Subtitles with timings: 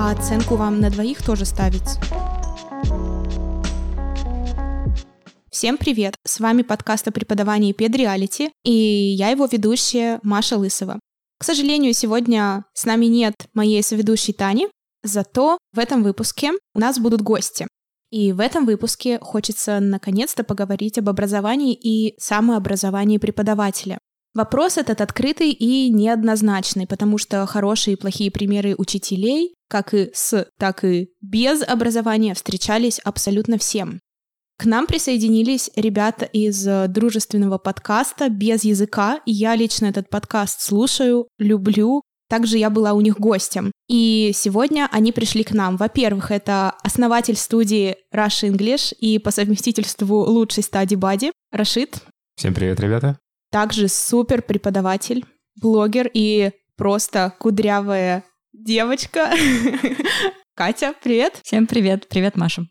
[0.00, 1.98] А оценку вам на двоих тоже ставить?
[5.50, 6.14] Всем привет!
[6.24, 11.00] С вами подкаст о преподавании педреалити, и я его ведущая Маша Лысова.
[11.38, 14.68] К сожалению, сегодня с нами нет моей соведущей Тани,
[15.02, 17.66] зато в этом выпуске у нас будут гости.
[18.10, 23.98] И в этом выпуске хочется наконец-то поговорить об образовании и самообразовании преподавателя.
[24.38, 30.46] Вопрос этот открытый и неоднозначный, потому что хорошие и плохие примеры учителей, как и с,
[30.56, 33.98] так и без образования, встречались абсолютно всем.
[34.56, 42.02] К нам присоединились ребята из дружественного подкаста «Без языка», я лично этот подкаст слушаю, люблю,
[42.28, 43.72] также я была у них гостем.
[43.88, 45.76] И сегодня они пришли к нам.
[45.76, 51.96] Во-первых, это основатель студии Rush English и по совместительству лучший стади Бади Рашид.
[52.36, 53.18] Всем привет, ребята.
[53.50, 55.24] Также супер преподаватель,
[55.60, 59.32] блогер и просто кудрявая девочка.
[60.54, 61.40] Катя, привет.
[61.42, 62.08] Всем привет.
[62.08, 62.66] Привет, Маша.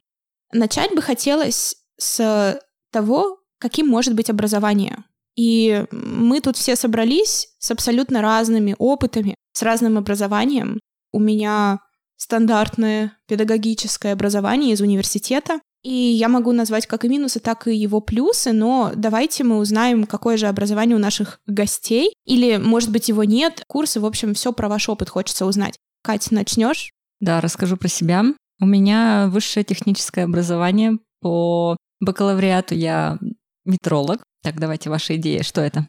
[0.54, 2.60] Начать бы хотелось с
[2.92, 5.04] того, каким может быть образование.
[5.36, 10.80] И мы тут все собрались с абсолютно разными опытами, с разным образованием.
[11.12, 11.80] У меня
[12.18, 18.02] стандартное педагогическое образование из университета, и я могу назвать как и минусы, так и его
[18.02, 23.24] плюсы, но давайте мы узнаем, какое же образование у наших гостей, или, может быть, его
[23.24, 23.64] нет.
[23.68, 25.78] Курсы, в общем, все про ваш опыт хочется узнать.
[26.04, 26.92] Катя, начнешь?
[27.20, 28.24] Да, расскажу про себя.
[28.60, 30.98] У меня высшее техническое образование.
[31.22, 33.18] По бакалавриату я
[33.66, 34.24] метролог.
[34.44, 35.42] Так, давайте ваши идеи.
[35.42, 35.88] Что это?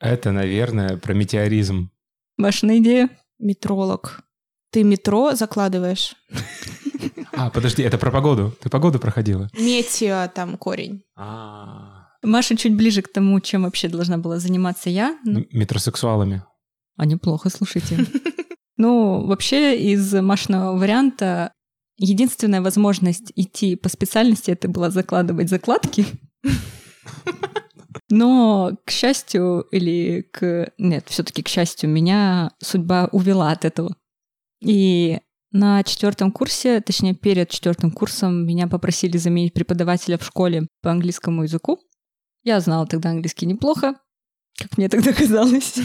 [0.00, 1.90] Это, наверное, про метеоризм.
[2.36, 3.08] Ваша идея?
[3.38, 4.22] Метролог.
[4.74, 6.16] Ты метро закладываешь?
[7.32, 8.56] А, подожди, это про погоду.
[8.60, 9.48] Ты погоду проходила?
[9.56, 11.04] Метео там корень.
[11.14, 15.16] А, Маша чуть ближе к тому, чем вообще должна была заниматься я.
[15.24, 16.42] Ну, метросексуалами.
[16.96, 17.98] А неплохо, слушайте.
[18.76, 21.52] Ну, вообще из Машиного варианта
[21.96, 26.04] единственная возможность идти по специальности это была закладывать закладки.
[28.10, 30.72] Но, к счастью, или к...
[30.76, 33.94] Нет, все таки к счастью, меня судьба увела от этого.
[34.64, 35.20] И
[35.52, 41.44] на четвертом курсе, точнее, перед четвертым курсом меня попросили заменить преподавателя в школе по английскому
[41.44, 41.78] языку.
[42.42, 43.94] Я знала тогда английский неплохо,
[44.58, 45.78] как мне тогда казалось.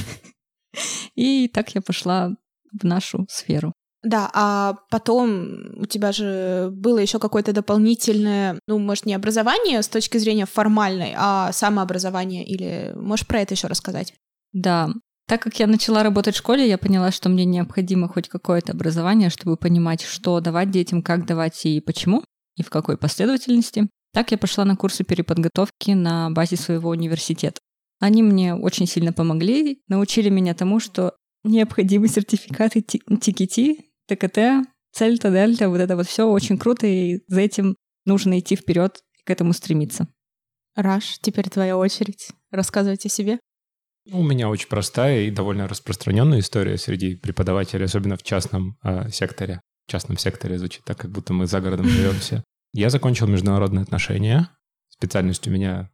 [1.16, 2.36] И так я пошла
[2.72, 3.74] в нашу сферу.
[4.02, 9.90] Да, а потом у тебя же было еще какое-то дополнительное, ну, может, не образование с
[9.90, 14.14] точки зрения формальной, а самообразование, или можешь про это еще рассказать?
[14.54, 14.90] Да,
[15.30, 19.30] так как я начала работать в школе, я поняла, что мне необходимо хоть какое-то образование,
[19.30, 22.24] чтобы понимать, что давать детям, как давать и почему,
[22.56, 23.88] и в какой последовательности.
[24.12, 27.60] Так я пошла на курсы переподготовки на базе своего университета.
[28.00, 35.30] Они мне очень сильно помогли, научили меня тому, что необходимы сертификаты Ти- TKT, ТКТ, Цельта,
[35.30, 39.54] Дельта, вот это вот все очень круто, и за этим нужно идти вперед к этому
[39.54, 40.08] стремиться.
[40.76, 42.30] Раш, теперь твоя очередь.
[42.50, 43.40] Рассказывайте о себе.
[44.12, 49.10] Ну, У меня очень простая и довольно распространенная история среди преподавателей, особенно в частном э,
[49.10, 49.62] секторе.
[49.88, 52.44] В частном секторе звучит так, как будто мы за городом живем все.
[52.74, 54.50] Я закончил международные отношения.
[54.90, 55.90] Специальность у меня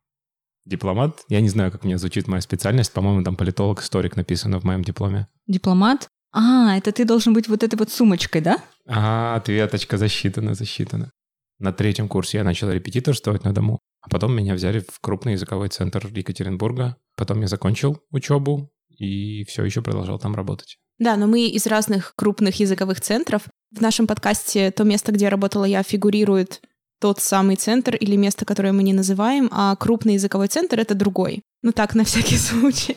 [0.66, 1.24] дипломат.
[1.30, 2.94] Я не знаю, как мне звучит моя специальность.
[2.94, 5.28] По-моему, там политолог-историк написано в моем дипломе.
[5.48, 6.08] Дипломат?
[6.32, 8.60] А, это ты должен быть вот этой вот сумочкой, да?
[8.88, 11.12] А, ответочка засчитана, засчитана.
[11.60, 15.70] На третьем курсе я начал репетиторствовать на дому, а потом меня взяли в крупный языковой
[15.70, 16.98] центр Екатеринбурга.
[17.16, 20.78] Потом я закончил учебу и все еще продолжал там работать.
[21.00, 23.48] Да, но мы из разных крупных языковых центров.
[23.72, 26.62] В нашем подкасте то место, где работала я, фигурирует
[27.02, 31.42] тот самый центр или место, которое мы не называем, а крупный языковой центр— это другой.
[31.62, 32.96] Ну так, на всякий случай.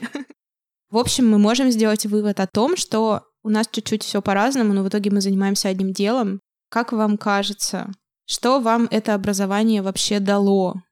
[0.90, 4.82] В общем, мы можем сделать вывод о том, что у нас чуть-чуть все по-разному, но
[4.82, 6.40] в итоге мы занимаемся одним делом.
[6.70, 7.90] Как вам кажется,
[8.28, 10.82] что вам это образование вообще дало?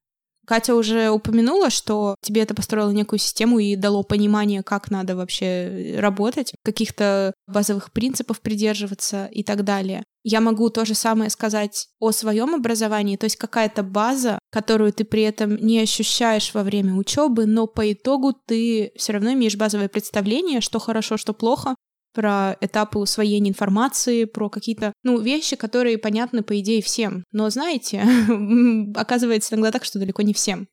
[0.46, 5.96] Катя уже упомянула, что тебе это построило некую систему и дало понимание, как надо вообще
[5.98, 10.04] работать, каких-то базовых принципов придерживаться и так далее.
[10.22, 15.04] Я могу то же самое сказать о своем образовании, то есть какая-то база, которую ты
[15.04, 19.88] при этом не ощущаешь во время учебы, но по итогу ты все равно имеешь базовое
[19.88, 21.74] представление, что хорошо, что плохо,
[22.16, 27.24] про этапы усвоения информации, про какие-то, ну, вещи, которые понятны, по идее, всем.
[27.30, 28.02] Но, знаете,
[28.96, 30.66] оказывается иногда так, что далеко не всем.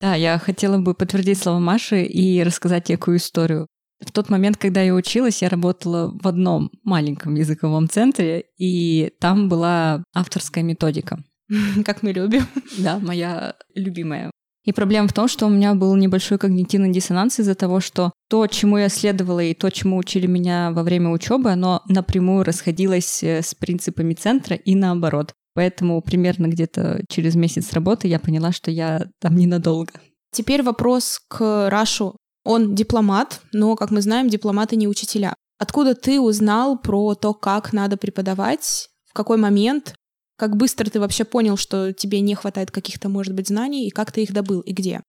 [0.00, 3.66] Да, я хотела бы подтвердить слова Маши и рассказать некую историю.
[3.98, 9.48] В тот момент, когда я училась, я работала в одном маленьком языковом центре, и там
[9.48, 11.18] была авторская методика.
[11.84, 12.46] Как мы любим.
[12.78, 14.30] Да, моя любимая.
[14.66, 18.46] И проблема в том, что у меня был небольшой когнитивный диссонанс из-за того, что то,
[18.48, 23.42] чему я следовала и то, чему учили меня во время учебы, оно напрямую расходилось э,
[23.42, 25.32] с принципами центра и наоборот.
[25.54, 29.92] Поэтому примерно где-то через месяц работы я поняла, что я там ненадолго.
[30.32, 32.16] Теперь вопрос к Рашу.
[32.44, 35.34] Он дипломат, но, как мы знаем, дипломаты не учителя.
[35.58, 39.94] Откуда ты узнал про то, как надо преподавать, в какой момент,
[40.36, 44.12] как быстро ты вообще понял, что тебе не хватает каких-то, может быть, знаний, и как
[44.12, 45.02] ты их добыл, и где?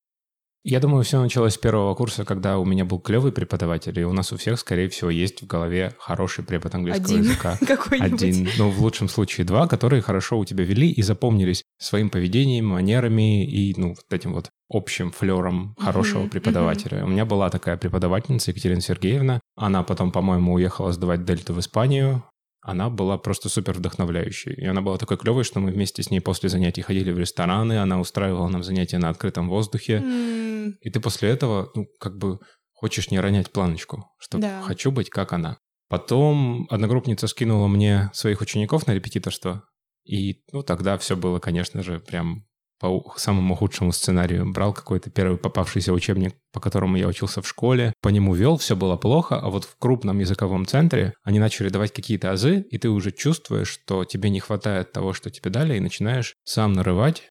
[0.69, 4.12] Я думаю, все началось с первого курса, когда у меня был клевый преподаватель, и у
[4.12, 7.57] нас у всех, скорее всего, есть в голове хороший препод английского Один языка.
[7.65, 8.21] какой-нибудь.
[8.21, 12.65] Один, ну, в лучшем случае два, которые хорошо у тебя вели и запомнились своим поведением,
[12.68, 17.06] манерами и, ну, вот этим вот общим флером хорошего Мгм, преподавателя.
[17.06, 19.39] У меня была такая преподавательница Екатерина Сергеевна.
[19.56, 22.25] Она потом, по-моему, уехала сдавать дельту в Испанию.
[22.67, 24.53] Она была просто супер вдохновляющей.
[24.53, 27.79] И она была такой клевой, что мы вместе с ней после занятий ходили в рестораны,
[27.79, 29.93] она устраивала нам занятия на открытом воздухе.
[30.03, 32.39] М, И ты после этого, ну, как бы
[32.73, 34.61] хочешь не ронять планочку, что Да.
[34.63, 35.59] хочу быть как она.
[35.87, 39.63] Потом одногруппница скинула мне своих учеников на репетиторство,
[40.03, 42.43] и, ну, тогда все было, конечно же, прям
[42.79, 44.51] по самому худшему сценарию.
[44.51, 48.75] Брал какой-то первый попавшийся учебник, по которому я учился в школе, по нему вел, все
[48.75, 52.89] было плохо, а вот в крупном языковом центре они начали давать какие-то азы, и ты
[52.89, 57.29] уже чувствуешь, что тебе не хватает того, что тебе дали, и начинаешь сам нарывать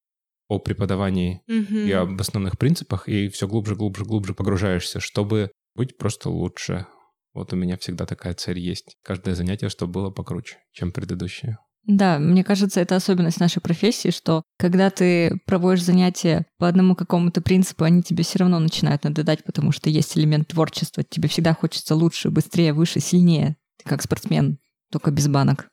[0.49, 1.87] о преподавании мгм.
[1.87, 6.87] и об основных принципах, и все глубже, глубже, глубже погружаешься, чтобы быть просто лучше.
[7.35, 8.97] Вот у меня всегда такая цель есть.
[9.03, 11.59] Каждое занятие, чтобы было покруче, чем предыдущее.
[11.87, 17.41] Да, мне кажется, это особенность нашей профессии, что когда ты проводишь занятия по одному какому-то
[17.41, 21.05] принципу, они тебе все равно начинают надоедать, потому что есть элемент творчества.
[21.05, 23.57] Тебе всегда хочется лучше, быстрее, выше, сильнее.
[23.79, 24.59] Ты как спортсмен,
[24.91, 25.69] только без банок.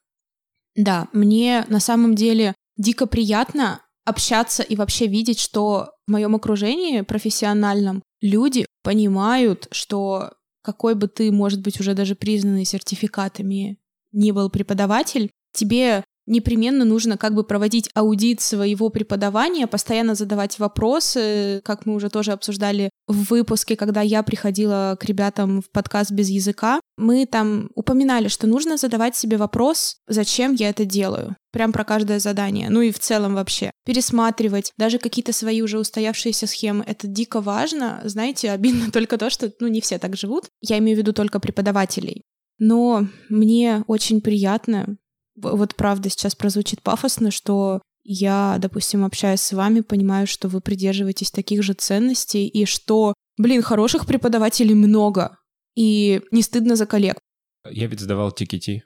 [0.75, 7.01] Да, мне на самом деле дико приятно общаться и вообще видеть, что в моем окружении
[7.01, 10.31] профессиональном люди понимают, что
[10.61, 13.79] какой бы ты, может быть, уже даже признанный сертификатами
[14.11, 21.61] не был преподаватель, тебе непременно нужно как бы проводить аудит своего преподавания, постоянно задавать вопросы,
[21.63, 26.29] как мы уже тоже обсуждали в выпуске, когда я приходила к ребятам в подкаст без
[26.29, 26.79] языка.
[26.97, 31.35] Мы там упоминали, что нужно задавать себе вопрос, зачем я это делаю.
[31.51, 32.69] Прям про каждое задание.
[32.69, 33.71] Ну и в целом вообще.
[33.85, 36.83] Пересматривать даже какие-то свои уже устоявшиеся схемы.
[36.87, 38.01] Это дико важно.
[38.05, 40.45] Знаете, обидно только то, что ну не все так живут.
[40.61, 42.23] Я имею в виду только преподавателей.
[42.59, 44.97] Но мне очень приятно,
[45.35, 51.31] вот правда сейчас прозвучит пафосно, что я, допустим, общаясь с вами, понимаю, что вы придерживаетесь
[51.31, 55.37] таких же ценностей, и что, блин, хороших преподавателей много,
[55.75, 57.17] и не стыдно за коллег.
[57.69, 58.81] Я ведь сдавал TKT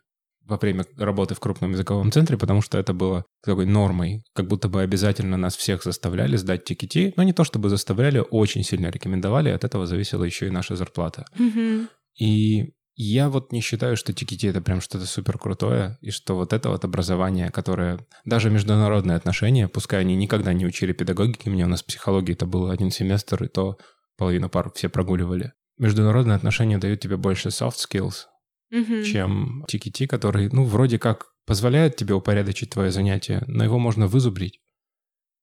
[0.48, 4.24] во время работы в крупном языковом центре, потому что это было такой нормой.
[4.34, 7.14] Как будто бы обязательно нас всех заставляли сдать TKT.
[7.18, 9.50] Но не то чтобы заставляли, очень сильно рекомендовали.
[9.50, 11.26] От этого зависела еще и наша зарплата.
[12.18, 16.52] И я вот не считаю, что TKT это прям что-то супер крутое, и что вот
[16.52, 18.00] это вот образование, которое...
[18.26, 22.72] Даже международные отношения, пускай они никогда не учили педагогики, мне у нас психологии это был
[22.72, 23.78] один семестр, и то
[24.18, 25.54] половину пар все прогуливали.
[25.78, 28.26] Международные отношения дают тебе больше soft skills,
[29.06, 34.60] чем TKT, который, ну, вроде как позволяет тебе упорядочить твое занятие, но его можно вызубрить.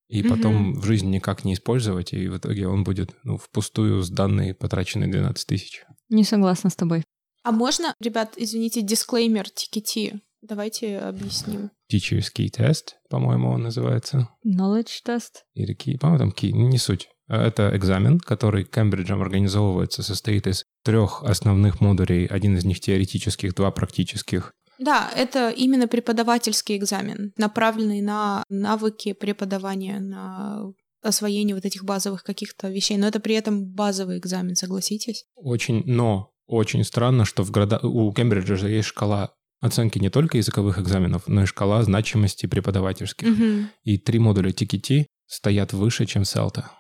[0.08, 4.54] И потом в жизни никак не использовать, и в итоге он будет ну, впустую сданные
[4.54, 5.84] потраченные 12 тысяч.
[6.08, 7.03] Не согласна с тобой.
[7.44, 10.18] А можно, ребят, извините, дисклеймер TKT?
[10.40, 11.70] Давайте объясним.
[11.92, 14.28] Teacher's Key Test, по-моему, он называется.
[14.46, 15.42] Knowledge test.
[15.54, 17.10] Или Key, по-моему, там Key, не суть.
[17.28, 22.26] Это экзамен, который Кембриджем организовывается, состоит из трех основных модулей.
[22.26, 24.52] Один из них теоретических, два практических.
[24.78, 30.72] Да, это именно преподавательский экзамен, направленный на навыки преподавания, на
[31.02, 32.96] освоение вот этих базовых каких-то вещей.
[32.96, 35.26] Но это при этом базовый экзамен, согласитесь?
[35.36, 37.78] Очень, но очень странно, что в города...
[37.78, 43.28] у Кембриджа же есть шкала оценки не только языковых экзаменов, но и шкала значимости преподавательских.
[43.28, 43.70] Мгм.
[43.82, 46.70] И три модуля TKT стоят выше, чем Селта.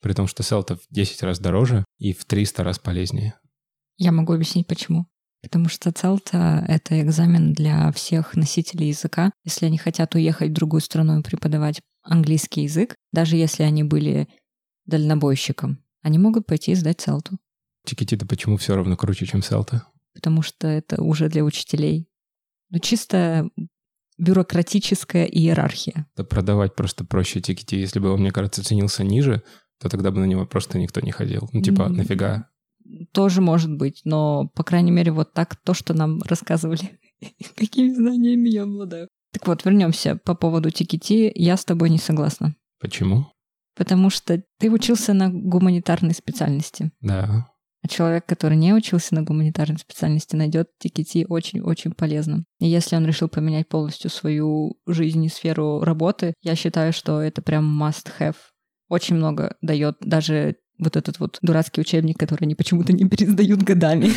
[0.00, 3.34] При том, что Селта в 10 раз дороже и в 300 раз полезнее.
[3.96, 5.06] Я могу объяснить, почему.
[5.42, 9.30] Потому что CELTA— это экзамен для всех носителей языка.
[9.44, 14.28] Если они хотят уехать в другую страну и преподавать английский язык, даже если они были
[14.86, 17.36] дальнобойщиком, они могут пойти и сдать CELTA,
[17.92, 19.84] TKT-то почему все равно круче, чем Селта?
[20.14, 22.08] потому что это уже для учителей.
[22.70, 23.48] Ну, чисто
[24.18, 26.06] бюрократическая иерархия.
[26.16, 27.76] Да продавать просто проще TKT.
[27.76, 29.42] Если бы он, мне кажется, ценился ниже,
[29.80, 31.48] то тогда бы на него просто никто не ходил.
[31.52, 31.94] Ну, типа, М.
[31.94, 32.48] нафига?
[33.12, 36.98] Тоже может быть, но, по крайней мере, вот так то, что нам рассказывали.
[37.56, 39.08] Какими знаниями я обладаю.
[39.32, 41.30] Так вот, вернемся по поводу TKT.
[41.34, 42.56] Я с тобой не согласна.
[42.80, 43.26] Почему?
[43.76, 46.90] Потому что ты учился на гуманитарной специальности.
[47.00, 47.46] Да.
[47.82, 52.44] А человек, который не учился на гуманитарной специальности, найдет TKT очень-очень полезным.
[52.60, 57.40] И если он решил поменять полностью свою жизнь и сферу работы, я считаю, что это
[57.40, 58.36] прям must-have.
[58.88, 64.10] Очень много дает даже вот этот вот дурацкий учебник, который они почему-то не пересдают годами.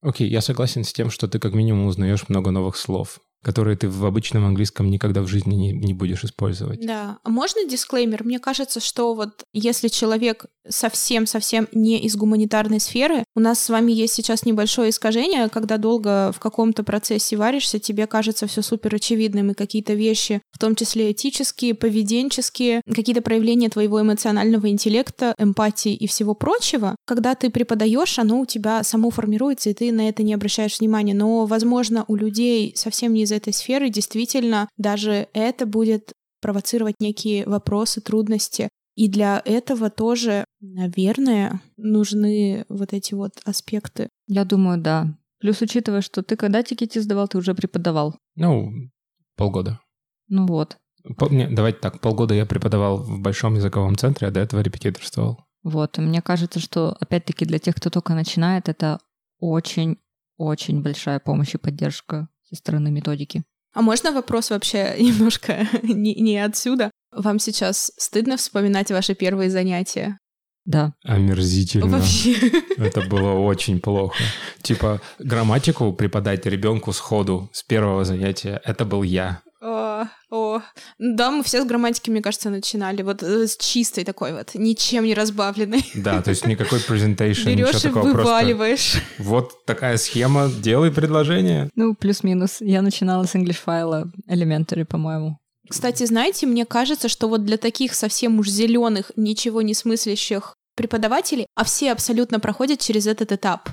[0.00, 3.88] Окей, я согласен с тем, что ты как минимум узнаешь много новых слов которые ты
[3.88, 6.84] в обычном английском никогда в жизни не, не будешь использовать.
[6.86, 7.18] Да.
[7.24, 8.24] А можно дисклеймер?
[8.24, 13.92] Мне кажется, что вот если человек совсем-совсем не из гуманитарной сферы, у нас с вами
[13.92, 19.50] есть сейчас небольшое искажение, когда долго в каком-то процессе варишься, тебе кажется все супер очевидным,
[19.50, 26.06] и какие-то вещи, в том числе этические, поведенческие, какие-то проявления твоего эмоционального интеллекта, эмпатии и
[26.06, 30.34] всего прочего, когда ты преподаешь, оно у тебя само формируется, и ты на это не
[30.34, 31.14] обращаешь внимания.
[31.14, 36.12] Но, возможно, у людей совсем не из этой сферы, действительно, даже это будет
[36.42, 38.68] провоцировать некие вопросы, трудности.
[38.94, 44.08] И для этого тоже, наверное, нужны вот эти вот аспекты.
[44.26, 45.16] Я думаю, да.
[45.40, 48.16] Плюс, учитывая, что ты когда тикети сдавал, ты уже преподавал.
[48.36, 48.70] Ну,
[49.36, 49.80] полгода.
[50.28, 50.76] Ну вот.
[51.16, 55.44] Пол, не, давайте так, полгода я преподавал в большом языковом центре, а до этого репетиторствовал.
[55.64, 59.00] Вот, и мне кажется, что, опять-таки, для тех, кто только начинает, это
[59.38, 63.42] очень-очень большая помощь и поддержка со стороны методики.
[63.74, 66.91] А можно вопрос вообще немножко не, не отсюда?
[67.12, 70.18] Вам сейчас стыдно вспоминать ваши первые занятия?
[70.64, 70.92] Да.
[71.04, 71.86] Омерзительно.
[71.86, 72.34] Вообще.
[72.78, 74.22] Это было очень плохо.
[74.62, 79.42] Типа грамматику преподать ребенку сходу с первого занятия, это был я.
[79.64, 80.60] О, о,
[80.98, 85.04] да, мы все с грамматики, мне кажется, начинали вот э, с чистой такой вот, ничем
[85.04, 85.84] не разбавленной.
[85.94, 88.02] Да, то есть никакой презентейшн, ничего Берешь и такого.
[88.02, 88.94] просто вываливаешь.
[89.18, 91.70] Вот такая схема, делай предложение.
[91.76, 92.56] Ну, плюс-минус.
[92.60, 95.38] Я начинала с English файла Elementary, по-моему.
[95.72, 101.46] Кстати, знаете, мне кажется, что вот для таких совсем уж зеленых, ничего не смыслящих преподавателей,
[101.54, 103.70] а все абсолютно проходят через этот этап.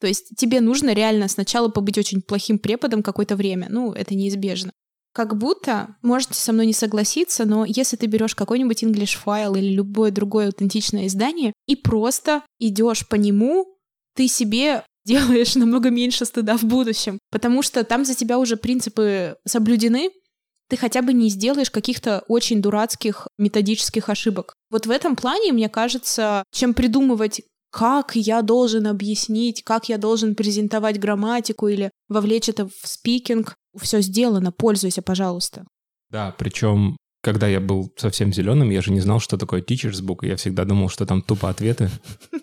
[0.00, 3.66] То есть тебе нужно реально сначала побыть очень плохим преподом какое-то время.
[3.68, 4.72] Ну, это неизбежно.
[5.12, 9.74] Как будто, можете со мной не согласиться, но если ты берешь какой-нибудь English файл или
[9.74, 13.76] любое другое аутентичное издание и просто идешь по нему,
[14.16, 19.36] ты себе делаешь намного меньше стыда в будущем, потому что там за тебя уже принципы
[19.46, 20.12] соблюдены,
[20.72, 24.54] ты хотя бы не сделаешь каких-то очень дурацких методических ошибок.
[24.70, 30.34] Вот в этом плане, мне кажется, чем придумывать как я должен объяснить, как я должен
[30.34, 35.66] презентовать грамматику или вовлечь это в спикинг, все сделано, пользуйся, пожалуйста.
[36.08, 40.18] Да, причем, когда я был совсем зеленым, я же не знал, что такое Teacher's Book,
[40.22, 41.88] и я всегда думал, что там тупо ответы,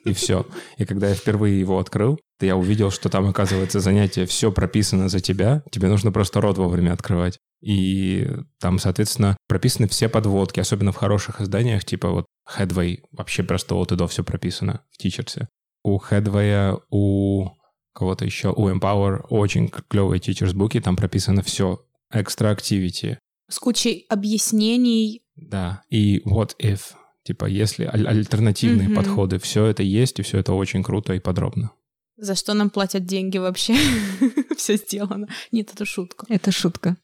[0.05, 0.47] и все.
[0.77, 5.09] И когда я впервые его открыл, то я увидел, что там, оказывается, занятие все прописано
[5.09, 7.39] за тебя, тебе нужно просто рот вовремя открывать.
[7.61, 8.25] И
[8.61, 12.25] там, соответственно, прописаны все подводки, особенно в хороших изданиях, типа вот
[12.57, 15.45] Headway, вообще просто от и до все прописано в Teachers.
[15.83, 17.49] У Headway, у
[17.93, 23.17] кого-то еще, у Empower очень клевые Teachers буки, там прописано все, extra activity.
[23.49, 25.21] С кучей объяснений.
[25.35, 26.79] Да, и what if,
[27.23, 28.95] типа если аль- альтернативные Мгм.
[28.95, 31.71] подходы, все это есть, и все это очень круто и подробно.
[32.17, 33.75] За что нам платят деньги вообще?
[34.57, 35.27] Все сделано.
[35.53, 36.25] Нет, это шутка.
[36.29, 36.97] Это шутка.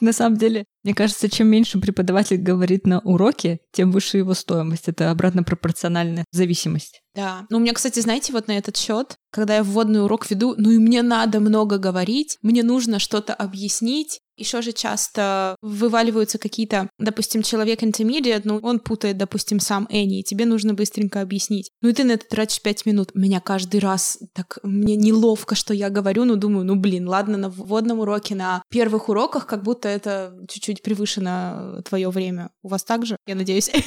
[0.00, 4.88] На самом деле, мне кажется, чем меньше преподаватель говорит на уроке, тем выше его стоимость.
[4.88, 7.02] Это обратно пропорциональная зависимость.
[7.14, 7.46] Да.
[7.50, 10.70] Ну, у меня, кстати, знаете, вот на этот счет, когда я вводный урок веду, ну
[10.70, 14.20] и мне надо много говорить, мне нужно что-то объяснить.
[14.36, 20.22] Еще же часто вываливаются какие-то, допустим, человек intermediate, ну, он путает, допустим, сам Энни, и
[20.22, 21.72] тебе нужно быстренько объяснить.
[21.82, 23.10] Ну, и ты на это тратишь пять минут.
[23.14, 27.50] Меня каждый раз так, мне неловко, что я говорю, но думаю, ну, блин, ладно, на
[27.50, 32.50] вводном уроке, на первых уроках, как будто это чуть-чуть превышено твое время.
[32.62, 33.70] У вас так же, я надеюсь?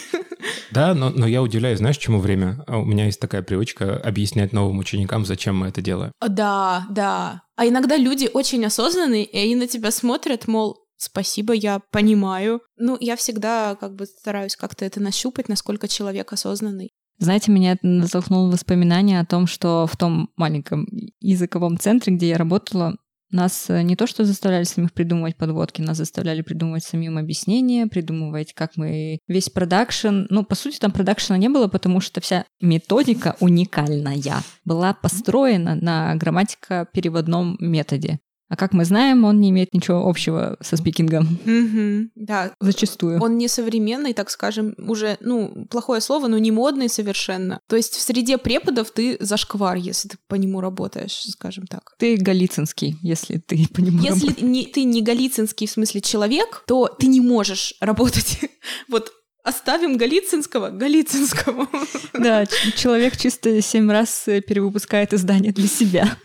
[0.71, 2.63] Да, но, но я удивляюсь, знаешь, чему время?
[2.65, 6.13] А У меня есть такая привычка объяснять новым ученикам, зачем мы это делаем.
[6.25, 7.43] Да, да.
[7.57, 12.61] А иногда люди очень осознанные, и они на тебя смотрят, мол, спасибо, я понимаю.
[12.77, 16.91] Ну, я всегда как бы стараюсь как-то это нащупать, насколько человек осознанный.
[17.19, 20.87] Знаете, меня натолкнуло воспоминание о том, что в том маленьком
[21.19, 22.95] языковом центре, где я работала,
[23.31, 28.53] нас э, не то что заставляли самих придумывать подводки, нас заставляли придумывать самим объяснения, придумывать,
[28.53, 30.25] как мы весь продакшн...
[30.29, 36.15] Ну, по сути, там продакшена не было, потому что вся методика уникальная была построена на
[36.15, 38.19] грамматико-переводном методе.
[38.51, 41.39] А как мы знаем, он не имеет ничего общего со спикингом.
[41.45, 43.21] Мгм, Да, Зачастую.
[43.21, 47.61] он не современный, так скажем, уже, ну, плохое слово, но не модный совершенно.
[47.69, 51.93] То есть в среде преподов ты зашквар, если ты по нему работаешь, скажем так.
[51.97, 56.89] Ты голицынский, если ты по нему Если не, ты не голицынский в смысле человек, то
[56.89, 58.37] ты не можешь работать
[58.89, 61.67] вот Оставим Голицынского Голицынскому.
[62.13, 66.15] Да, человек чисто семь раз э, перевыпускает издание для себя.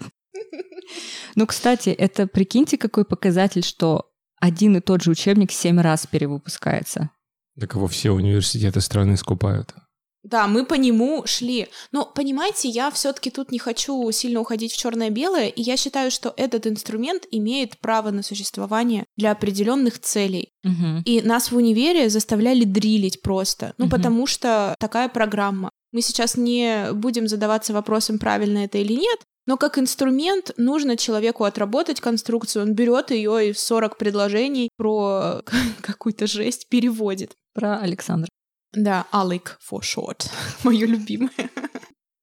[1.34, 7.10] Ну, кстати, это прикиньте, какой показатель, что один и тот же учебник семь раз перевыпускается.
[7.58, 9.74] Так его все университеты страны скупают.
[10.22, 11.68] Да, мы по нему шли.
[11.92, 16.34] Но, понимаете, я все-таки тут не хочу сильно уходить в черное-белое, и я считаю, что
[16.36, 20.50] этот инструмент имеет право на существование для определенных целей.
[20.64, 21.02] Угу.
[21.04, 23.74] И нас в универе заставляли дрилить просто.
[23.78, 23.90] Ну, Мгм.
[23.92, 25.70] потому что такая программа.
[25.96, 31.44] Мы сейчас не будем задаваться вопросом, правильно это или нет, но как инструмент нужно человеку
[31.44, 32.64] отработать конструкцию.
[32.64, 35.40] Он берет ее и в 40 предложений про
[35.80, 37.32] какую-то жесть переводит.
[37.54, 38.28] Про Александра.
[38.74, 40.30] Да, Алик for short.
[40.64, 41.30] Мое любимое.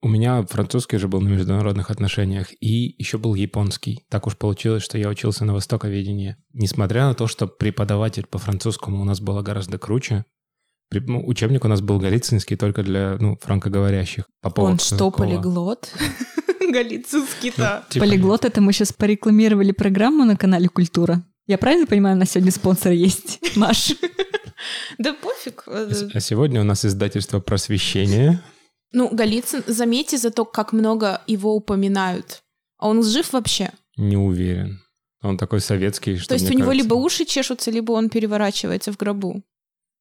[0.03, 4.05] У меня французский же был на международных отношениях, и еще был японский.
[4.07, 6.35] Так уж получилось, что я учился на востоковедении.
[6.53, 10.25] Несмотря на то, что преподаватель по французскому у нас было гораздо круче,
[10.99, 14.25] ну, учебник у нас был галицинский только для ну, франкоговорящих.
[14.41, 15.91] По поводу Он что, какого- полиглот?
[16.71, 17.85] Галицинский-то.
[17.89, 21.23] Типа, Полиглот это мы сейчас порекламировали программу на канале Культура.
[21.45, 23.93] Я правильно понимаю, у нас сегодня спонсор есть, Маш?
[24.97, 25.63] Да пофиг.
[25.67, 28.41] А сегодня у нас издательство «Просвещение».
[28.93, 32.43] Ну, Голицын, заметьте зато, как много его упоминают.
[32.77, 33.71] А он жив вообще?
[33.97, 34.79] Не уверен.
[35.23, 38.09] Он такой советский, что То есть мне у него кажется- либо уши чешутся, либо он
[38.09, 39.43] переворачивается в гробу.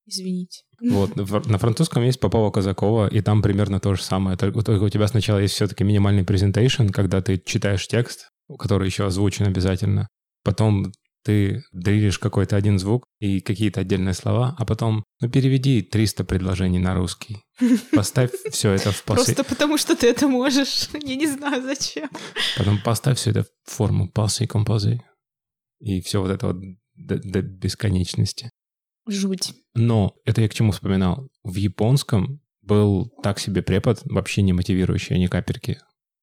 [0.04, 0.62] Извините.
[0.90, 4.36] Вот, на французском есть Попова Казакова, и там примерно то же самое.
[4.36, 9.06] Только, только у тебя сначала есть все-таки минимальный презентейшн, когда ты читаешь текст, который еще
[9.06, 10.08] озвучен обязательно.
[10.42, 10.92] Потом
[11.24, 16.80] ты дрилишь какой-то один звук и какие-то отдельные слова, а потом, ну, переведи 300 предложений
[16.80, 17.44] на русский.
[17.92, 19.34] Поставь все это в пасы.
[19.34, 20.88] Просто потому, что ты это можешь.
[20.92, 22.10] Я не знаю, зачем.
[22.56, 25.00] Потом поставь все это в форму пасы и композы.
[25.80, 26.56] И все вот это вот
[26.94, 28.50] до, до бесконечности.
[29.06, 29.54] Жуть.
[29.74, 31.28] Но это я к чему вспоминал.
[31.42, 35.78] В японском был так себе препод, вообще не мотивирующий, ни капельки.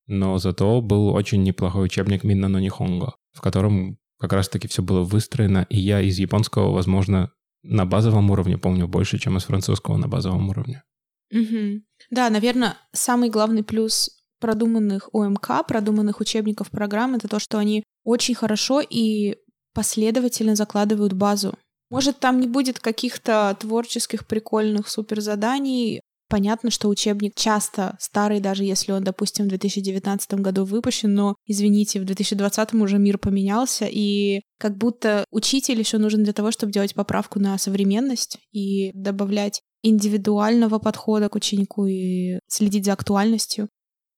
[0.07, 5.03] Но зато был очень неплохой учебник Минна но Нихонго, в котором как раз-таки все было
[5.03, 7.31] выстроено, и я из японского, возможно,
[7.63, 10.83] на базовом уровне помню больше, чем из французского на базовом уровне.
[11.31, 11.83] Мгм.
[12.09, 18.35] Да, наверное, самый главный плюс продуманных ОМК, продуманных учебников программ, это то, что они очень
[18.35, 19.35] хорошо и
[19.73, 21.55] последовательно закладывают базу.
[21.89, 26.01] Может, там не будет каких-то творческих, прикольных суперзаданий.
[26.29, 31.99] Понятно, что учебник часто старый, даже если он, допустим, в 2019 году выпущен, но, извините,
[31.99, 36.93] в 2020 уже мир поменялся, и как будто учитель еще нужен для того, чтобы делать
[36.93, 43.67] поправку на современность и добавлять индивидуального подхода к ученику и следить за актуальностью.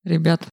[0.03, 0.45] Ребят,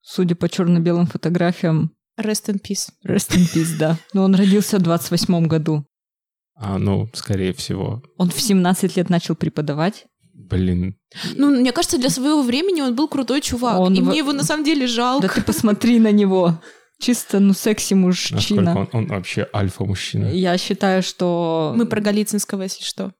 [0.00, 2.90] судя по черно-белым фотографиям, Rest in peace.
[3.06, 3.98] rest in peace, да.
[4.12, 5.84] Но он родился в 28 году.
[6.56, 10.06] А, ну, скорее всего, Он в 17 лет начал преподавать.
[10.32, 10.96] блин,
[11.36, 13.78] Ну, мне кажется, для своего времени он был крутой чувак.
[13.78, 15.26] Он и в- мне его на самом деле жалко.
[15.28, 16.60] Да ты посмотри на него.
[17.00, 18.78] Чисто, ну, секси насколько мужчина.
[18.78, 20.26] он, он вообще альфа-мужчина.
[20.32, 21.72] Я считаю, что...
[21.76, 23.12] Мы про Голицынского, если что.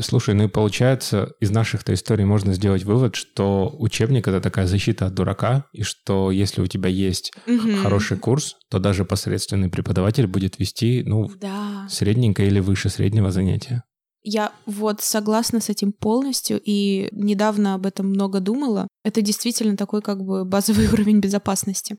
[0.00, 5.06] Слушай, ну и получается, из наших-то историй можно сделать вывод, что учебник— это такая защита
[5.06, 7.76] от дурака, и что если у тебя есть Мгм.
[7.82, 11.86] хороший курс, то даже посредственный преподаватель будет вести, ну, Да.
[11.88, 13.84] средненькое или выше среднего занятия.
[14.24, 18.88] Я вот согласна с этим полностью, и недавно об этом много думала.
[19.04, 21.96] Это действительно такой как бы базовый уровень безопасности.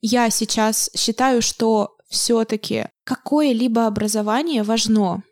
[0.00, 5.24] Я сейчас считаю, что все-таки какое-либо образование важно.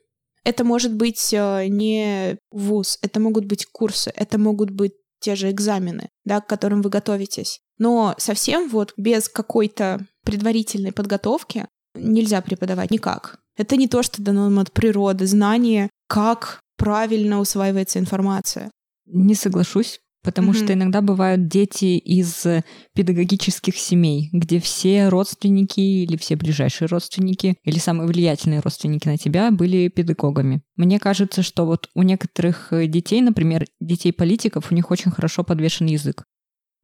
[0.44, 5.51] Это может быть э, не вуз, это могут быть курсы, это могут быть те же
[5.51, 7.61] экзамены, да, к которым вы готовитесь.
[7.79, 13.40] Но совсем вот без какой-то предварительной подготовки нельзя преподавать никак.
[13.57, 18.70] Это не то, что дано нам от природы, знание, как правильно усваивается информация.
[19.07, 20.59] Не соглашусь, потому Мгм.
[20.59, 22.47] что иногда бывают дети из
[22.95, 29.51] педагогических семей, где все родственники или все ближайшие родственники или самые влиятельные родственники на тебя
[29.51, 30.61] были педагогами.
[30.77, 35.87] Мне кажется, что вот у некоторых детей, например, детей политиков, у них очень хорошо подвешен
[35.87, 36.25] язык.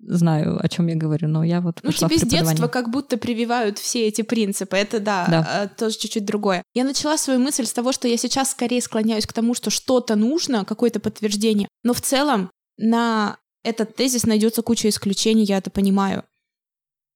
[0.06, 3.78] Знаю, о чем я говорю, но я вот Ну, тебе с детства как будто прививают
[3.78, 4.76] все эти принципы.
[4.76, 5.48] Это да, Да.
[5.48, 6.62] а, тоже чуть-чуть другое.
[6.74, 10.16] Я начала свою мысль с того, что я сейчас скорее склоняюсь к тому, что что-то
[10.16, 11.68] нужно, какое-то подтверждение.
[11.84, 16.24] Но в целом на этот тезис найдется куча исключений, я это понимаю.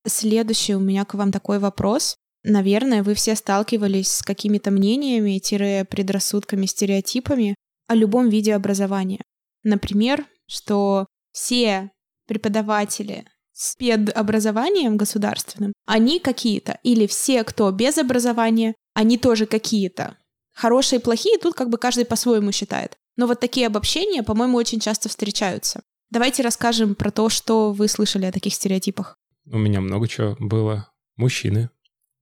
[0.07, 2.17] Следующий у меня к вам такой вопрос.
[2.45, 7.55] Наверное, вы все сталкивались с какими-то мнениями, тире предрассудками, стереотипами
[7.89, 9.23] о любом виде образования.
[9.65, 11.91] Например, что все
[12.27, 16.79] преподаватели с педобразованием государственным, они какие-то.
[16.85, 20.17] Или все, кто без образования, они тоже какие-то.
[20.55, 22.97] Хорошие и плохие тут как бы каждый по-своему считает.
[23.19, 25.83] Но вот такие обобщения, по-моему, очень часто встречаются.
[26.09, 29.19] Давайте расскажем про то, что вы слышали о таких стереотипах.
[29.45, 30.89] У меня много чего было.
[31.17, 31.69] Мужчины,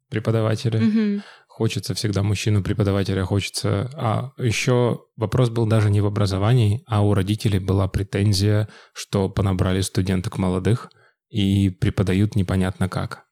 [0.08, 0.78] преподаватели.
[0.78, 1.22] Мгм.
[1.48, 3.90] Хочется всегда мужчину преподавателя, хочется...
[3.94, 9.82] А еще вопрос был даже не в образовании, а у родителей была претензия, что понабрали
[9.82, 10.90] студенток молодых
[11.28, 13.24] и преподают непонятно как.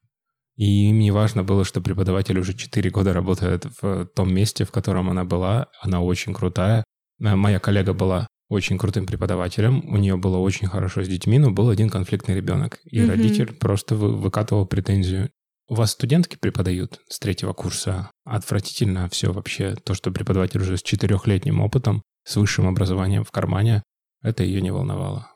[0.57, 4.71] И им не важно было, что преподаватель уже 4 года работает в том месте, в
[4.71, 5.69] котором она была.
[5.81, 6.85] Она очень крутая.
[7.25, 11.51] Э, Моя коллега была очень крутым преподавателем, у нее было очень хорошо с детьми, но
[11.51, 12.79] был один конфликтный ребенок.
[12.85, 13.11] И Мгм.
[13.11, 15.31] родитель просто вы- выкатывал претензию.
[15.67, 18.11] У вас студентки преподают с третьего курса.
[18.27, 19.77] Отвратительно все вообще.
[19.77, 23.83] То, что преподаватель уже с четырехлетним опытом, с высшим образованием в кармане,
[24.23, 25.29] это ее не волновало.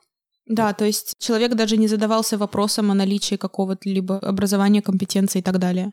[0.45, 5.43] Да, то есть человек даже не задавался вопросом о наличии какого-то либо образования, компетенции и
[5.43, 5.91] так далее.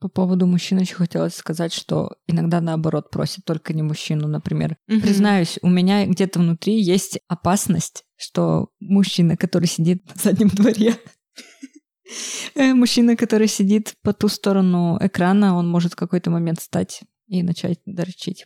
[0.00, 4.76] По поводу мужчин еще хотелось сказать, что иногда наоборот просят только не мужчину, например.
[4.86, 5.00] Мгм.
[5.00, 10.94] Признаюсь, у меня где-то внутри есть опасность, что мужчина, который сидит на заднем дворе,
[12.54, 17.42] э, мужчина, который сидит по ту сторону экрана, он может в какой-то момент встать и
[17.42, 18.44] начать дрочить.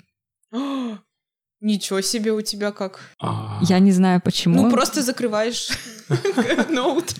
[1.62, 2.98] Ничего себе у тебя как.
[3.20, 4.64] А, Я не знаю почему.
[4.64, 5.68] Ну, просто закрываешь
[6.68, 7.14] ноут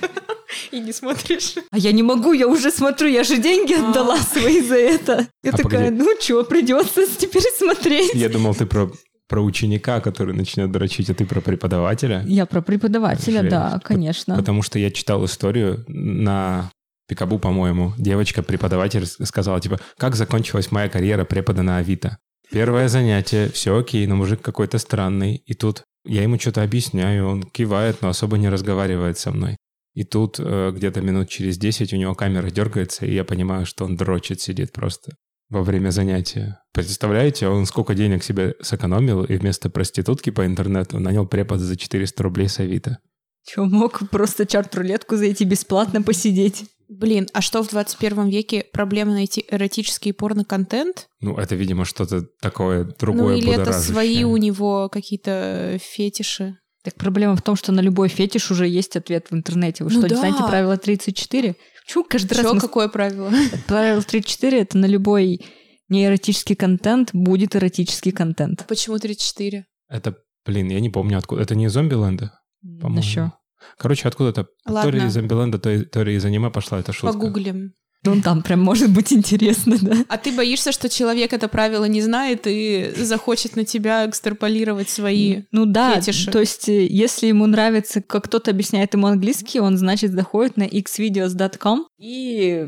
[0.73, 1.55] и не смотришь.
[1.71, 3.91] А я не могу, я уже смотрю, я же деньги А.
[3.91, 5.29] отдала свои за это.
[5.45, 8.15] Я А такая, ну что, придется теперь смотреть.
[8.15, 8.91] Я думал, ты про,
[9.29, 12.23] про ученика, который начнет дрочить, а ты про преподавателя.
[12.27, 13.51] Я про преподавателя, Жесть.
[13.51, 14.35] да, конечно.
[14.37, 16.71] Потому что я читал историю на
[17.09, 17.93] Пикабу, по-моему.
[17.97, 22.19] Девочка-преподаватель сказала, типа, как закончилась моя карьера препода на Авито.
[22.51, 25.37] Первое занятие, все окей, но мужик какой-то странный.
[25.37, 29.57] И тут я ему что-то объясняю, он кивает, но особо не разговаривает со мной.
[29.95, 33.85] И тут э, где-то минут через 10 у него камера дергается, и я понимаю, что
[33.85, 35.13] он дрочит, сидит просто
[35.51, 36.61] во время занятия.
[36.73, 42.23] Представляете, он сколько денег себе сэкономил, и вместо проститутки по интернету нанял препода за 400
[42.23, 42.99] рублей с Авито.
[43.45, 46.65] Че, мог просто чарт-рулетку зайти бесплатно посидеть?
[46.93, 51.09] Блин, а что в 21 веке проблема найти эротический порно-контент?
[51.21, 56.59] Ну, это, видимо, что-то такое другое, ну или это свои у него какие-то фетиши.
[56.85, 59.85] Так проблема в том, что на любой фетиш уже есть ответ в интернете.
[59.85, 60.17] Вы Ну что, не да.
[60.17, 61.57] знаете правило 34?
[61.87, 63.31] Чего каждый раз Чё, мы- какое правило?
[63.67, 65.41] Правило 34— это на любой
[65.89, 68.67] неэротический контент будет эротический контент.
[68.69, 69.65] Почему 34?
[69.89, 71.43] Это, блин, я не помню откуда.
[71.43, 72.33] Это не из Зомбиленда,
[72.81, 72.97] по-моему.
[72.97, 73.33] На что?
[73.79, 76.93] Короче, откуда-то то ли Ладно, из Зомбиленда, то, ли- то ли из аниме пошла эта
[76.93, 77.13] шутка.
[77.19, 77.73] погуглим.
[78.05, 79.97] Ну, там прям может быть интересно, да.
[80.09, 85.43] А ты боишься, что человек это правило не знает и захочет на тебя экстраполировать свои...
[85.53, 86.31] Ну да, фетиши.
[86.33, 90.65] то есть э, если ему нравится, как кто-то объясняет ему английский, он, значит, заходит на
[90.65, 92.67] xvideos.com и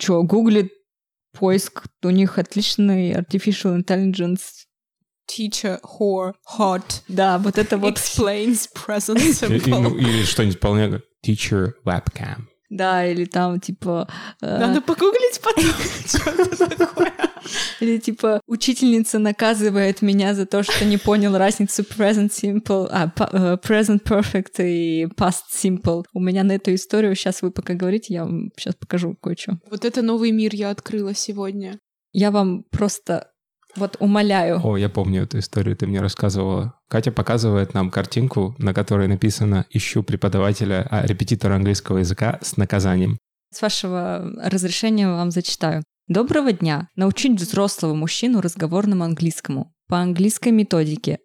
[0.00, 0.72] что, гуглит
[1.38, 1.84] поиск.
[2.02, 4.40] У них отличный artificial intelligence.
[5.28, 7.94] Teacher, whore, hot, Да, вот это вот.
[7.96, 9.98] explains present ну, simple.
[9.98, 11.00] или что-нибудь вполне...
[11.24, 12.46] Teacher webcam.
[12.68, 14.08] Да, или там типа...
[14.40, 15.64] э, Надо погуглить потом,
[16.06, 17.12] что это такое.
[17.80, 23.56] Или типа учительница наказывает меня за то, что не понял разницу present simple, а, э,
[23.62, 26.04] present perfect и past simple.
[26.14, 29.58] У меня на эту историю, сейчас вы пока говорите, я вам сейчас покажу кое-что.
[29.70, 31.78] Вот это новый мир я открыла сегодня.
[32.12, 33.31] Я вам просто
[33.76, 34.60] вот умоляю.
[34.62, 36.74] О, я помню эту историю, ты мне рассказывала.
[36.88, 43.18] Катя показывает нам картинку, на которой написано «Ищу преподавателя, а репетитора английского языка с наказанием».
[43.52, 45.82] С вашего разрешения вам зачитаю.
[46.08, 46.88] Доброго дня.
[46.96, 49.72] Научить взрослого мужчину разговорному английскому.
[49.88, 51.18] По английской методике.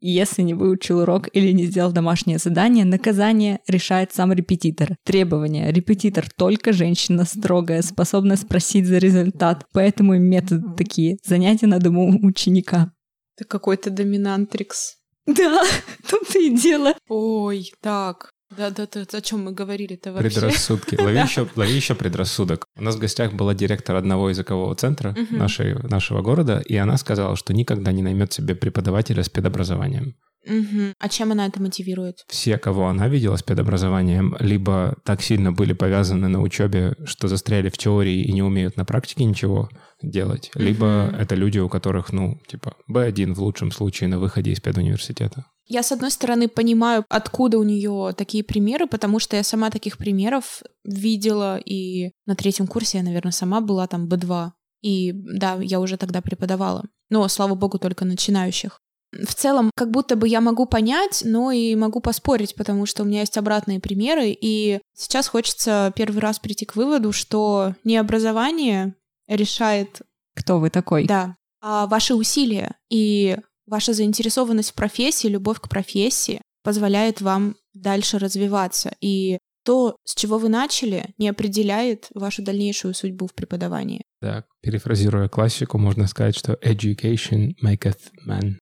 [0.00, 4.96] Если не выучил урок или не сделал домашнее задание, наказание решает сам репетитор.
[5.04, 5.70] Требования.
[5.70, 9.66] Репетитор только женщина строгая, способная спросить за результат.
[9.72, 11.18] Поэтому и методы такие.
[11.24, 12.92] Занятия на дому ученика.
[13.36, 14.96] Это какой-то доминантрикс.
[15.26, 15.62] Да,
[16.02, 16.94] в том-то и дело.
[17.08, 18.30] Ой, так.
[18.56, 20.28] Да-да-да, о чем мы говорили-то вообще?
[20.30, 20.96] Предрассудки.
[21.00, 22.66] Лови еще, лови еще предрассудок.
[22.76, 25.38] У нас в гостях была директор одного языкового центра Мгм.
[25.38, 30.16] нашей, нашего города, и она сказала, что никогда не наймет себе преподавателя с педобразованием.
[30.46, 30.94] Мгм.
[30.98, 32.24] А чем она это мотивирует?
[32.28, 37.68] Все, кого она видела с педобразованием, либо так сильно были повязаны на учебе, что застряли
[37.68, 39.68] в теории и не умеют на практике ничего
[40.02, 41.16] делать, либо Мгм.
[41.20, 45.44] это люди, у которых, ну, типа, Б1 в лучшем случае на выходе из педуниверситета.
[45.70, 49.98] Я, с одной стороны, понимаю, откуда у нее такие примеры, потому что я сама таких
[49.98, 54.50] примеров видела, и на третьем курсе я, наверное, сама была там Б2.
[54.82, 56.82] И да, я уже тогда преподавала.
[57.08, 58.80] Но, слава богу, только начинающих.
[59.12, 63.06] В целом, как будто бы я могу понять, но и могу поспорить, потому что у
[63.06, 68.96] меня есть обратные примеры, и сейчас хочется первый раз прийти к выводу, что не образование
[69.28, 70.02] решает
[70.34, 71.06] Кто вы такой?
[71.06, 73.36] да, а ваши усилия и
[73.70, 78.90] Ваша заинтересованность в профессии, любовь к профессии позволяет вам дальше развиваться.
[79.00, 84.02] И то, с чего вы начали, не определяет вашу дальнейшую судьбу в преподавании.
[84.20, 88.56] Так, перефразируя классику, можно сказать, что education maketh man.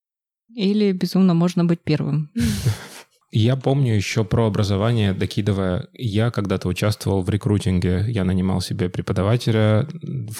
[0.54, 2.30] Или безумно можно быть первым.
[3.30, 9.86] Я помню еще про образование, докидывая, я когда-то участвовал в рекрутинге, я нанимал себе преподавателя,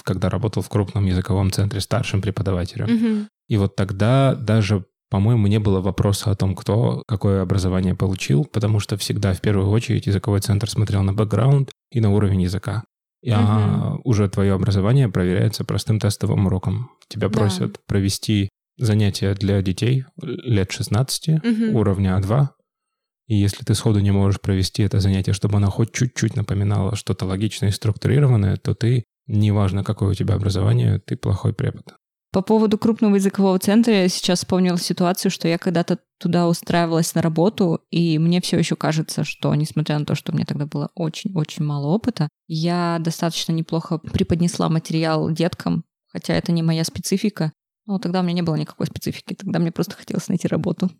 [0.03, 2.87] когда работал в крупном языковом центре старшим преподавателем.
[2.87, 3.27] Мгм.
[3.47, 8.79] И вот тогда даже, по-моему, не было вопроса о том, кто какое образование получил, потому
[8.79, 12.83] что всегда в первую очередь языковой центр смотрел на бэкграунд и на уровень языка.
[13.21, 16.89] И, а, уже твое образование проверяется простым тестовым уроком.
[17.07, 17.37] Тебя Да.
[17.37, 21.75] просят провести занятия для детей лет 16 Мгм.
[21.75, 22.49] уровня А2.
[23.29, 27.25] И если ты сходу не можешь провести это занятие, чтобы оно хоть чуть-чуть напоминало что-то
[27.25, 31.93] логичное и структурированное, то ты, неважно какое у тебя образование, ты плохой препод.
[32.31, 37.21] По поводу крупного языкового центра я сейчас вспомнила ситуацию, что я когда-то туда устраивалась на
[37.21, 40.89] работу, и мне все еще кажется, что, несмотря на то, что у меня тогда было
[40.95, 47.51] очень-очень мало опыта, я достаточно неплохо преподнесла материал деткам, хотя это не моя специфика.
[47.89, 50.91] Ну, тогда у меня не было никакой специфики, тогда мне просто хотелось найти работу.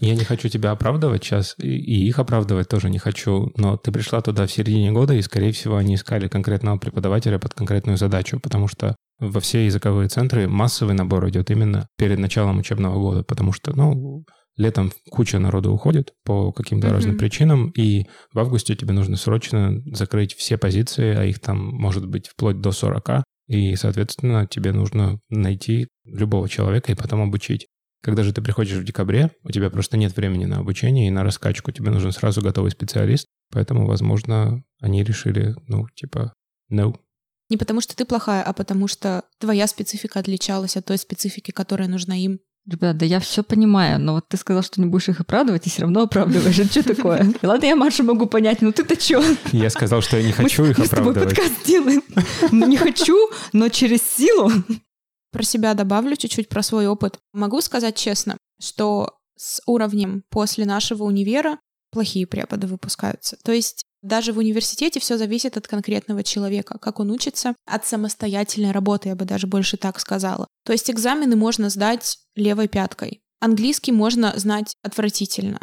[0.00, 4.20] Я не хочу тебя оправдывать сейчас, и, их оправдывать тоже не хочу, но ты пришла
[4.20, 8.66] туда в середине года, и, скорее всего, они искали конкретного преподавателя под конкретную задачу, потому
[8.66, 13.72] что во все языковые центры массовый набор идет именно перед началом учебного года, потому что,
[13.76, 14.24] ну,
[14.56, 16.96] летом куча народу уходит по каким-то Мгм.
[16.96, 22.08] разным причинам, и в августе тебе нужно срочно закрыть все позиции, а их там может
[22.08, 27.66] быть вплоть до 40, и, соответственно, тебе нужно найти любого человека и потом обучить.
[28.02, 31.24] Когда же ты приходишь в декабре, у тебя просто нет времени на обучение и на
[31.24, 36.34] раскачку, тебе нужен сразу готовый специалист, поэтому, возможно, они решили, ну, типа,
[36.70, 36.94] no.
[37.48, 41.88] Не потому что ты плохая, а потому что твоя специфика отличалась от той специфики, которая
[41.88, 42.40] нужна им.
[42.66, 45.70] Ребят, да я все понимаю, но вот ты сказал, что не будешь их оправдывать, и
[45.70, 46.58] все равно оправдываешь.
[46.58, 47.34] Это что такое?
[47.42, 49.22] Ладно, я Машу могу понять, ну ты-то что?
[49.52, 51.36] Я сказал, что я не хочу их Мы с тобой оправдывать.
[51.36, 52.02] подкаст делаем.
[52.50, 54.50] Ну, Не хочу, но через силу.
[55.34, 57.18] Про себя добавлю чуть-чуть про свой опыт.
[57.32, 61.58] Могу сказать честно, что с уровнем после нашего универа
[61.90, 63.36] плохие преподы выпускаются.
[63.42, 68.70] То есть даже в университете все зависит от конкретного человека, как он учится, от самостоятельной
[68.70, 70.46] работы, я бы даже больше так сказала.
[70.64, 73.20] То есть экзамены можно сдать левой пяткой.
[73.40, 75.58] Английский можно знать отвратительно.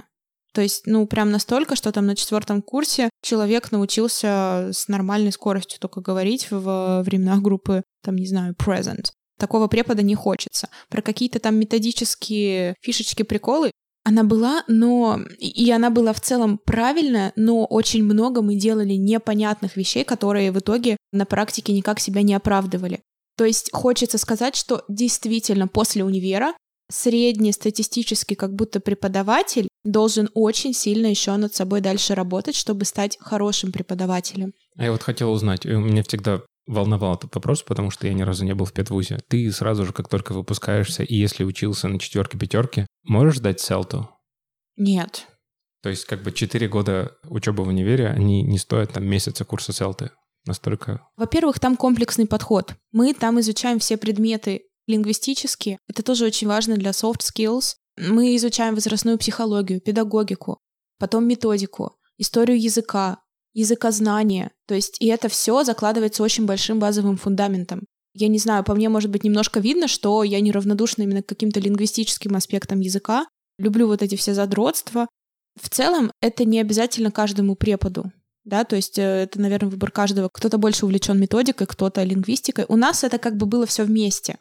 [0.54, 5.80] То есть, ну, прям настолько, что там на четвертом курсе человек научился с нормальной скоростью
[5.80, 9.12] только говорить в временах группы, там, не знаю, present.
[9.42, 10.70] Такого препода не хочется.
[10.88, 13.72] Про какие-то там методические фишечки, приколы
[14.04, 15.20] она была, но...
[15.40, 20.60] И она была в целом правильная, но очень много мы делали непонятных вещей, которые в
[20.60, 23.02] итоге на практике никак себя не оправдывали.
[23.36, 26.54] То есть хочется сказать, что действительно после универа
[26.92, 33.72] среднестатистический как будто преподаватель должен очень сильно еще над собой дальше работать, чтобы стать хорошим
[33.72, 34.54] преподавателем.
[34.78, 38.22] А я вот хотел узнать, и меня всегда волновал этот вопрос, потому что я ни
[38.22, 39.20] разу не был в педвузе.
[39.28, 44.10] Ты сразу же, как только выпускаешься, и если учился на четверке-пятерке, можешь дать селту?
[44.78, 45.28] Нет.
[45.84, 49.74] То есть как бы 4 года учебы в универе, они не стоят там месяца курса
[49.74, 50.12] селты.
[50.46, 51.08] Настолько...
[51.18, 52.76] Во-первых, там комплексный подход.
[52.92, 55.78] Мы там изучаем все предметы лингвистические.
[55.88, 57.76] Это тоже очень важно для soft skills.
[57.98, 60.60] Мы изучаем возрастную психологию, педагогику,
[60.98, 63.21] потом методику, историю языка,
[63.54, 64.52] языкознание.
[64.68, 67.86] То есть и это все закладывается очень большим базовым фундаментом.
[68.14, 71.60] Я не знаю, по мне, может быть, немножко видно, что я неравнодушна именно к каким-то
[71.60, 73.26] лингвистическим аспектам языка.
[73.58, 75.08] Люблю вот эти все задротства.
[75.62, 78.12] В целом, это не обязательно каждому преподу.
[78.44, 80.30] Да, то есть э, это, наверное, выбор каждого.
[80.32, 82.66] Кто-то больше увлечен методикой, кто-то лингвистикой.
[82.68, 84.40] У нас это как бы было все вместе.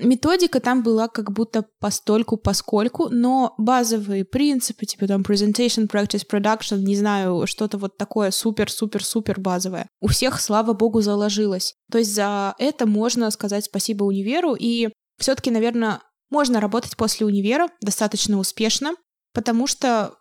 [0.00, 6.78] Методика там была как будто постольку, поскольку, но базовые принципы, типа там presentation, practice, production,
[6.78, 11.74] не знаю, что-то вот такое супер-супер-супер базовое, у всех, слава богу, заложилось.
[11.90, 17.68] То есть за это можно сказать спасибо универу, и все-таки, наверное, можно работать после универа
[17.80, 18.92] достаточно успешно,
[19.32, 20.14] потому что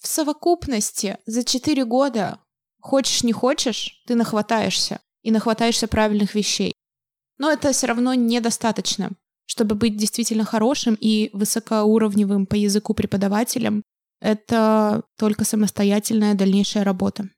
[0.00, 2.38] в совокупности за 4 года,
[2.80, 6.72] хочешь не хочешь, ты нахватаешься, и нахватаешься правильных вещей.
[7.38, 9.10] Но это все равно недостаточно,
[9.46, 13.82] чтобы быть действительно хорошим и высокоуровневым по языку преподавателем.
[14.20, 17.28] Это только самостоятельная дальнейшая работа.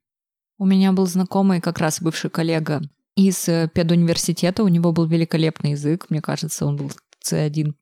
[0.57, 2.81] У меня был знакомый, как раз бывший коллега
[3.15, 4.63] из э, педуниверситета.
[4.63, 6.07] У него был великолепный язык.
[6.09, 6.91] Мне кажется, он был
[7.27, 7.73] C1+.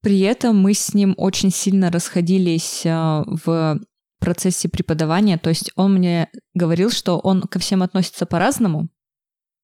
[0.00, 3.80] При этом мы с ним очень сильно расходились э, в
[4.18, 5.38] процессе преподавания.
[5.38, 8.88] То есть он мне говорил, что он ко всем относится по-разному.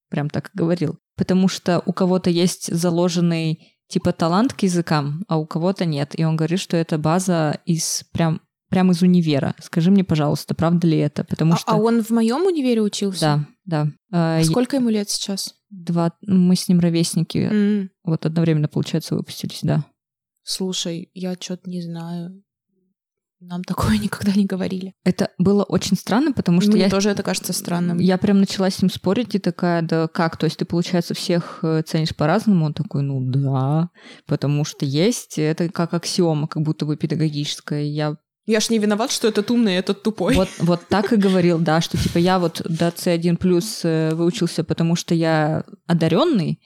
[0.09, 0.99] Прям так и говорил.
[1.17, 6.19] Потому что у кого-то есть заложенный типа талант к языкам, а у кого-то нет.
[6.19, 9.55] И он говорит, что это база из прям прям из универа.
[9.61, 11.25] Скажи мне, пожалуйста, правда ли это?
[11.25, 11.73] Потому а, что...
[11.73, 13.47] а он в моем универе учился?
[13.65, 14.39] Да, да.
[14.41, 15.55] А сколько ему лет сейчас?
[15.71, 16.13] Два.
[16.23, 17.39] Мы с ним ровесники.
[17.39, 17.89] Mm.
[18.05, 19.85] Вот одновременно, получается, выпустились, да.
[20.43, 22.43] Слушай, я что-то не знаю.
[23.41, 24.95] Нам такое никогда не говорили.
[25.05, 26.91] Это было очень странно, потому что Мне я...
[26.91, 27.99] тоже это кажется странным.
[27.99, 30.37] Я прям начала с ним спорить и такая, да как?
[30.37, 32.67] То есть ты, получается, всех э, ценишь по-разному?
[32.67, 33.91] Он такой, ну да,
[34.27, 37.85] потому что есть, это как аксиома, как будто бы педагогическая.
[37.85, 40.35] Я я ж не виноват, что этот умный, этот тупой.
[40.35, 44.65] Вот, вот так и говорил, да, что типа я вот до C1 плюс э, выучился,
[44.65, 46.59] потому что я одаренный,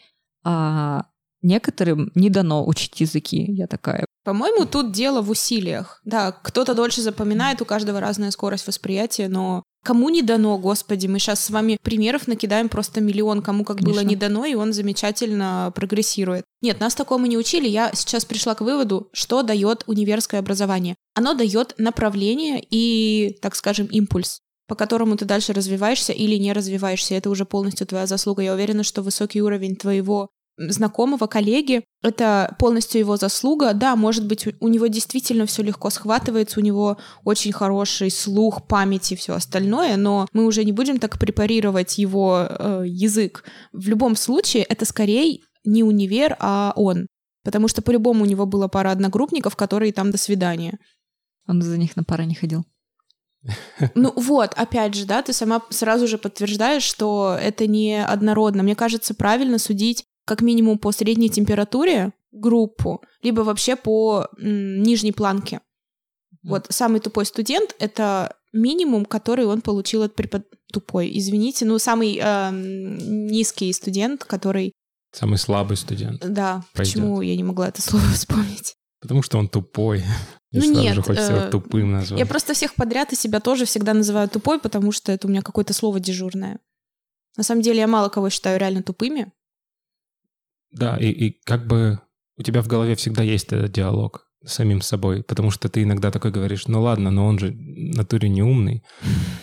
[0.44, 1.06] а
[1.42, 3.44] некоторым не дано учить языки.
[3.52, 4.06] Я такая.
[4.24, 6.00] По-моему, тут дело в усилиях.
[6.04, 11.18] Да, кто-то дольше запоминает, у каждого разная скорость восприятия, но Кому не дано, господи, мы
[11.18, 14.00] сейчас с вами примеров накидаем просто миллион, кому как Конечно.
[14.00, 16.44] было не дано, и он замечательно прогрессирует.
[16.60, 17.66] Нет, нас такому не учили.
[17.66, 20.94] Я сейчас пришла к выводу, что дает универское образование.
[21.14, 27.14] Оно дает направление и, так скажем, импульс по которому ты дальше развиваешься или не развиваешься.
[27.14, 28.42] Это уже полностью твоя заслуга.
[28.42, 30.30] Я уверена, что высокий уровень твоего
[30.70, 31.84] знакомого, коллеги.
[32.02, 33.72] Это полностью его заслуга.
[33.74, 39.12] Да, может быть, у него действительно все легко схватывается, у него очень хороший слух, память
[39.12, 43.44] и все остальное, но мы уже не будем так препарировать его э, язык.
[43.72, 47.06] В любом случае, это скорее не универ, а он.
[47.44, 50.78] Потому что по-любому у него была пара одногруппников, которые там до свидания.
[51.48, 52.64] Он за них на пары не ходил.
[53.94, 58.62] Ну вот, опять же, да, ты сама сразу же подтверждаешь, что это не однородно.
[58.62, 65.12] Мне кажется, правильно судить как минимум по средней температуре группу, либо вообще по м, нижней
[65.12, 65.56] планке.
[65.56, 66.38] Mm.
[66.48, 70.46] Вот самый тупой студент— это минимум, который он получил от препод...
[70.72, 74.72] Тупой, извините, ну самый э, низкий студент, который...
[75.12, 76.26] Самый слабый студент.
[76.26, 76.94] Да, Пойдет.
[76.94, 78.74] почему я не могла это слово вспомнить?
[79.00, 79.98] Потому что он тупой.
[80.52, 82.18] И ну сразу нет, же хочется его э, тупым назвать.
[82.18, 85.42] Я просто всех подряд и себя тоже всегда называю тупой, потому что это у меня
[85.42, 86.58] какое-то слово дежурное.
[87.36, 89.32] На самом деле я мало кого считаю реально тупыми.
[90.72, 92.00] Да, и, и как бы
[92.36, 96.10] у тебя в голове всегда есть этот диалог с самим собой, потому что ты иногда
[96.10, 98.82] такой говоришь, ну ладно, но он же натуре не умный.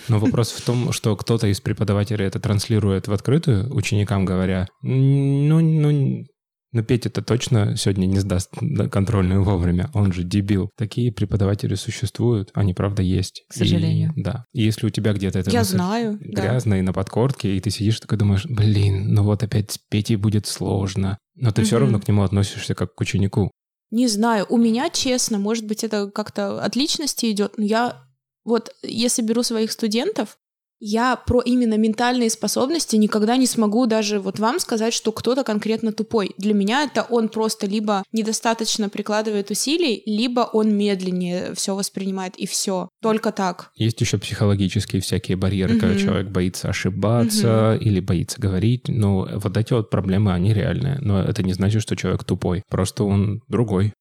[0.07, 5.59] Но вопрос в том, что кто-то из преподавателей это транслирует в открытую ученикам, говоря, ну,
[5.61, 6.25] ну,
[6.71, 8.51] но Петя-то точно сегодня не сдаст
[8.91, 10.69] контрольную вовремя, он же дебил.
[10.77, 13.43] Такие преподаватели существуют, они правда есть.
[13.49, 14.13] К сожалению.
[14.15, 14.45] И, да.
[14.53, 16.79] И если у тебя где-то это Я знаю, грязно да.
[16.79, 20.45] и на подкорке, и ты сидишь такой думаешь, блин, ну вот опять с Петей будет
[20.45, 21.17] сложно.
[21.35, 21.67] Но ты угу.
[21.67, 23.51] все равно к нему относишься как к ученику.
[23.91, 28.03] Не знаю, у меня, честно, может быть, это как-то от личности идет, но я
[28.43, 30.37] вот если беру своих студентов,
[30.79, 35.91] я про именно ментальные способности никогда не смогу даже вот вам сказать, что кто-то конкретно
[35.91, 36.31] тупой.
[36.37, 42.45] Для меня это он просто либо недостаточно прикладывает усилий, либо он медленнее все воспринимает, и
[42.47, 42.89] все.
[43.01, 43.71] Только так.
[43.75, 45.81] Есть еще психологические всякие барьеры, угу.
[45.81, 47.83] когда человек боится ошибаться угу.
[47.83, 48.87] или боится говорить.
[48.87, 50.99] Но вот эти вот проблемы, они реальные.
[51.01, 52.63] Но это не значит, что человек тупой.
[52.69, 53.93] Просто он другой.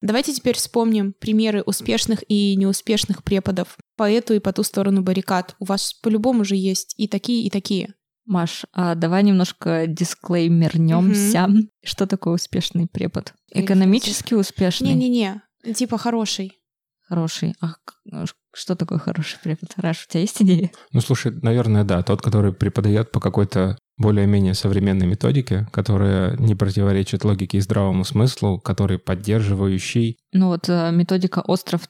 [0.00, 5.56] Давайте теперь вспомним примеры успешных и неуспешных преподов по эту и по ту сторону баррикад.
[5.58, 7.94] У вас по-любому же есть и такие, и такие.
[8.24, 11.44] Маш, а давай немножко дисклеймернемся.
[11.44, 11.58] Угу.
[11.84, 13.34] Что такое успешный препод?
[13.50, 14.94] Экономически успешный?
[14.94, 15.42] Не-не-не,
[15.74, 16.60] типа хороший.
[17.08, 17.54] Хороший.
[17.60, 17.74] А
[18.54, 19.72] что такое хороший препод?
[19.76, 20.70] Раш, у тебя есть идея?
[20.92, 22.02] Ну, слушай, наверное, да.
[22.02, 28.58] Тот, который преподает по какой-то более-менее современной методике, которая не противоречит логике и здравому смыслу,
[28.58, 30.18] который поддерживающий.
[30.32, 31.82] Ну вот э, методика остров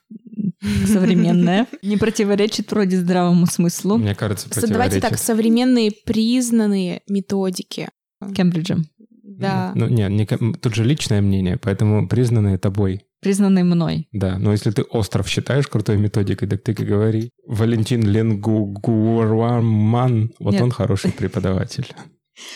[0.86, 3.96] современная, не противоречит вроде здравому смыслу.
[3.96, 4.72] Мне кажется, противоречит.
[4.72, 7.88] Давайте так, современные признанные методики.
[8.34, 8.86] Кембриджем.
[9.22, 9.72] Да.
[9.74, 13.04] Ну, нет, не, тут же личное мнение, поэтому признанные тобой.
[13.20, 14.08] Признанные мной.
[14.12, 17.30] Да, но если ты остров считаешь крутой методикой, так ты и говори.
[17.46, 20.62] Валентин Ленгугуарман, вот нет.
[20.62, 21.86] он хороший преподаватель.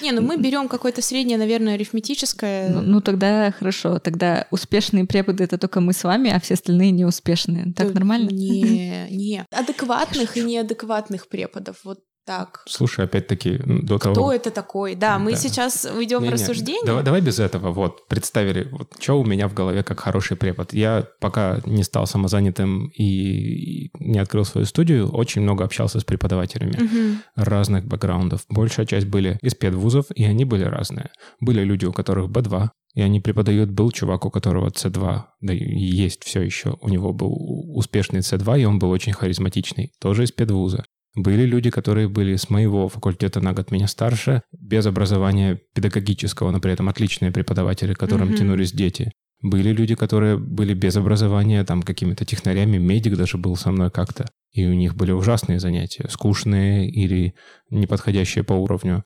[0.02, 2.70] Не, ну мы берем какое-то среднее, наверное, арифметическое.
[2.70, 3.98] Ну, ну тогда хорошо.
[3.98, 7.72] Тогда успешные преподы это только мы с вами, а все остальные неуспешные.
[7.74, 8.30] Так да, нормально?
[8.30, 9.44] Не, не.
[9.50, 11.76] Адекватных и неадекватных преподов.
[11.84, 12.62] Вот так.
[12.66, 14.32] Слушай, опять-таки, до Кто того...
[14.32, 14.94] это такой?
[14.94, 15.36] Да, мы да.
[15.36, 16.80] сейчас уйдем не, в рассуждение.
[16.82, 17.72] Не, давай, давай без этого.
[17.72, 20.72] Вот, представили, вот, что у меня в голове как хороший препод.
[20.72, 26.84] Я пока не стал самозанятым и не открыл свою студию, очень много общался с преподавателями
[26.84, 27.18] угу.
[27.36, 28.44] разных бэкграундов.
[28.48, 31.10] Большая часть были из педвузов, и они были разные.
[31.40, 33.70] Были люди, у которых B2, и они преподают.
[33.70, 36.78] Был чувак, у которого C2, да есть все еще.
[36.80, 37.34] У него был
[37.76, 40.84] успешный C2, и он был очень харизматичный, тоже из педвуза.
[41.14, 46.60] Были люди, которые были с моего факультета на год меня старше, без образования педагогического, но
[46.60, 48.36] при этом отличные преподаватели, к которым Мгм.
[48.36, 49.12] тянулись дети.
[49.40, 54.26] Были люди, которые были без образования, там какими-то технарями, медик даже был со мной как-то.
[54.52, 57.34] И у них были ужасные занятия, скучные или
[57.70, 59.04] неподходящие по уровню.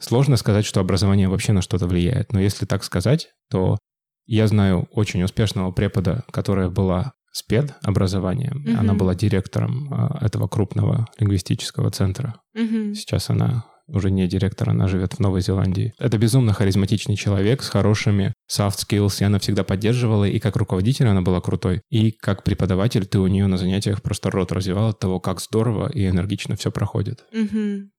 [0.00, 3.78] Сложно сказать, что образование вообще на что-то влияет, но если так сказать, то
[4.26, 8.62] я знаю очень успешного препода, которая была спедобразованием.
[8.64, 8.80] Мгм.
[8.80, 12.40] Она была директором а, этого крупного лингвистического центра.
[12.54, 12.94] Мгм.
[12.94, 15.94] Сейчас она уже не директор, она живет в Новой Зеландии.
[15.98, 21.06] Это безумно харизматичный человек с хорошими soft skills, и она всегда поддерживала, и как руководитель
[21.06, 24.98] она была крутой, и как преподаватель ты у нее на занятиях просто рот развивал от
[24.98, 27.24] того, как здорово и энергично все проходит.
[27.32, 27.90] Мгм.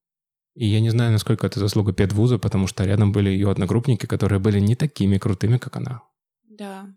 [0.55, 4.39] И я не знаю, насколько это заслуга педвуза, потому что рядом были ее одногруппники, которые
[4.39, 6.01] были не такими крутыми, как она.
[6.49, 6.87] Да.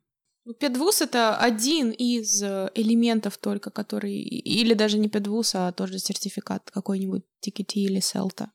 [0.45, 4.15] Ну, педвуз— это один из э, элементов только, который...
[4.15, 8.51] Или даже не педвуз, а тоже сертификат какой-нибудь TKT или селта.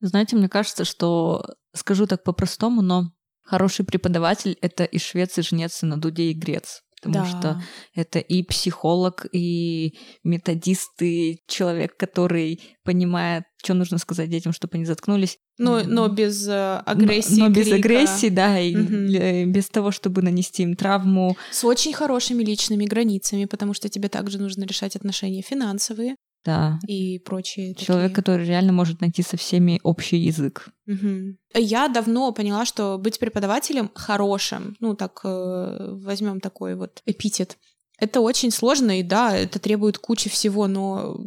[0.00, 3.12] Знаете, мне кажется, что, скажу так по-простому, но
[3.42, 6.82] хороший преподаватель— это и швец, и жнец, и на дуде, и грец.
[7.02, 7.62] Потому что
[7.94, 14.84] это и психолог, и методист, и человек, который понимает, что нужно сказать детям, чтобы они
[14.84, 15.38] заткнулись.
[15.62, 17.76] Но, но без э, агрессии, Но, но без крика.
[17.76, 21.36] агрессии, да, и э, без того, чтобы нанести им травму.
[21.52, 26.78] С очень хорошими личными границами, потому что тебе также нужно решать отношения финансовые Да.
[26.86, 28.14] и прочие Человек, такие.
[28.14, 30.68] который реально может найти со всеми общий язык.
[30.86, 31.36] Мгм.
[31.54, 37.58] Я давно поняла, что быть преподавателем хорошим, ну так возьмем такой вот эпитет,
[37.98, 41.18] это очень сложно, и да, это требует кучи всего, но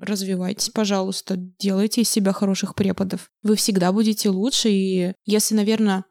[0.00, 3.30] развивайтесь, пожалуйста, делайте из себя хороших преподов.
[3.42, 6.04] Вы всегда будете лучше, и если, наверное,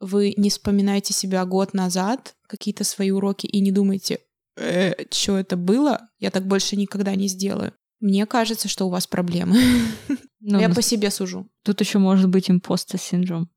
[0.00, 4.18] вы не вспоминаете себя год назад, какие-то свои уроки, и не думаете,
[4.56, 7.72] э, что это было, я так больше никогда не сделаю.
[8.00, 9.56] Мне кажется, что у вас проблемы.
[10.46, 11.48] Ну, я на- по себе сужу.
[11.64, 13.48] Тут еще может быть импостер синдром,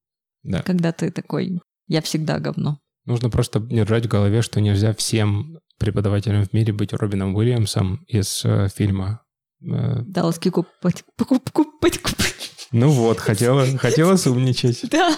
[0.43, 0.61] Да.
[0.61, 2.79] когда ты такой, я всегда говно.
[3.03, 8.41] Нужно просто держать в голове, что нельзя всем преподавателям в мире быть Робином Уильямсом из
[8.45, 9.21] э, фильма.
[9.59, 12.67] Далласский купать, покуп- купать, купать.
[12.71, 14.85] ну вот, хотела, хотела сумничать.
[14.91, 15.15] Да.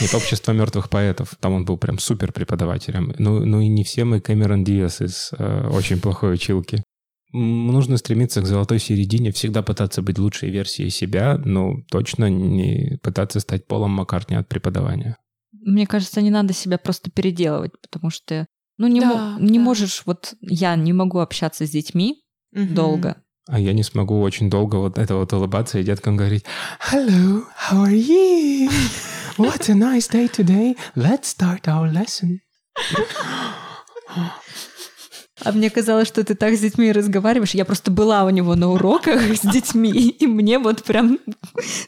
[0.00, 1.34] Нет, общество мертвых поэтов.
[1.40, 3.14] Там он был прям супер преподавателем.
[3.18, 6.84] Ну, ну и не все мы Кэмерон Диас из э, очень плохой училки.
[7.32, 13.40] Нужно стремиться к золотой середине, всегда пытаться быть лучшей версией себя, но точно не пытаться
[13.40, 15.16] стать Полом Маккартни от преподавания.
[15.52, 18.46] Мне кажется, не надо себя просто переделывать, потому что,
[18.76, 19.64] ну, не, Да, мо- не да.
[19.64, 22.74] можешь, вот я не могу общаться с детьми Мгм.
[22.74, 23.21] долго.
[23.48, 26.44] А я не смогу очень долго вот это вот улыбаться и деткам говорить
[26.90, 28.70] «Hello, how are you?
[29.36, 30.76] What a nice day today.
[30.94, 32.38] Let's start our lesson».
[35.44, 37.54] А мне казалось, что ты так с детьми разговариваешь.
[37.54, 41.18] Я просто была у него на уроках с детьми, и мне вот прям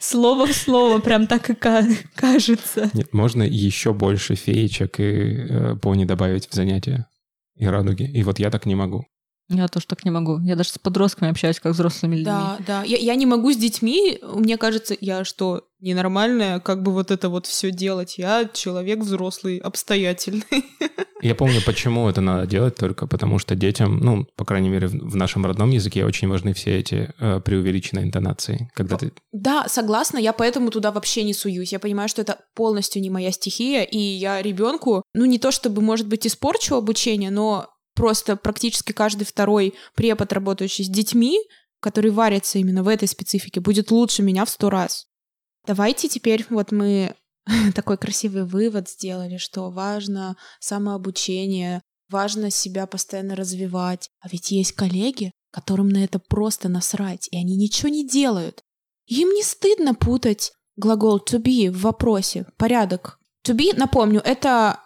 [0.00, 1.86] слово в слово прям так и ка-
[2.16, 2.90] кажется.
[2.94, 7.06] Нет, можно еще больше феечек и э, пони добавить в занятия
[7.54, 8.02] и радуги.
[8.02, 9.06] И вот я так не могу.
[9.48, 10.40] Я тоже так не могу.
[10.40, 12.24] Я даже с подростками общаюсь, как с взрослыми людьми.
[12.24, 12.82] Да, да.
[12.84, 14.18] Я, я не могу с детьми.
[14.22, 18.16] Мне кажется, я что, ненормальная, как бы вот это вот все делать.
[18.16, 20.44] Я человек взрослый, обстоятельный.
[21.24, 25.16] Я помню, почему это надо делать только потому, что детям, ну, по крайней мере, в
[25.16, 28.70] нашем родном языке очень важны все эти э, преувеличенные интонации.
[28.74, 29.10] Когда ты...
[29.32, 31.72] Да, согласна, я поэтому туда вообще не суюсь.
[31.72, 35.80] Я понимаю, что это полностью не моя стихия, и я ребенку, ну не то чтобы,
[35.80, 41.38] может быть, испорчу обучение, но просто практически каждый второй препод, работающий с детьми,
[41.80, 45.06] который варится именно в этой специфике, будет лучше меня в сто раз.
[45.66, 47.14] Давайте теперь вот мы
[47.74, 54.10] такой красивый вывод сделали, что важно самообучение, важно себя постоянно развивать.
[54.20, 58.62] А ведь есть коллеги, которым на это просто насрать, и они ничего не делают.
[59.06, 63.18] Им не стыдно путать глагол to be в вопросе, порядок.
[63.46, 64.80] To be, напомню, это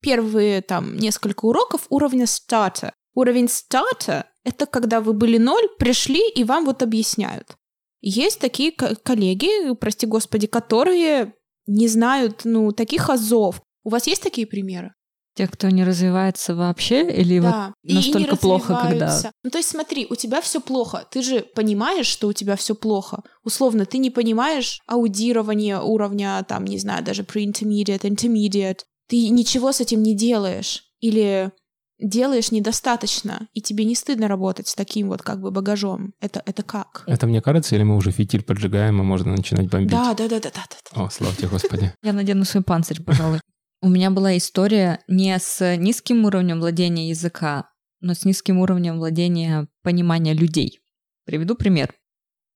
[0.00, 2.92] первые там несколько уроков уровня старта.
[3.14, 7.56] Уровень старта— это когда вы были ноль, пришли и вам вот объясняют.
[8.00, 11.34] Есть такие ко- коллеги, прости господи, которые
[11.66, 13.60] не знают, ну, таких азов.
[13.84, 14.94] У вас есть такие примеры?
[15.36, 17.74] Те, кто не развивается вообще, или вот да.
[17.84, 19.32] И- и не настолько плохо, когда...
[19.44, 21.06] Ну, то есть смотри, у тебя все плохо.
[21.10, 23.22] Ты же понимаешь, что у тебя все плохо.
[23.44, 28.80] Условно, ты не понимаешь аудирование уровня, там, не знаю, даже pre-intermediate, intermediate.
[29.10, 30.84] Ты ничего с этим не делаешь.
[31.00, 31.50] Или
[31.98, 36.14] делаешь недостаточно, и тебе не стыдно работать с таким вот как бы багажом.
[36.20, 37.02] Это, это как?
[37.06, 39.90] Это мне кажется, или мы уже фитиль поджигаем, и можно начинать бомбить?
[39.90, 41.02] Да, да, да, да, да, да.
[41.02, 41.92] О, слава тебе, Господи.
[42.02, 43.40] Я надену свой панцирь, пожалуй.
[43.82, 49.68] У меня была история не с низким уровнем владения языка, но с низким уровнем владения
[49.82, 50.80] понимания людей.
[51.24, 51.94] Приведу пример.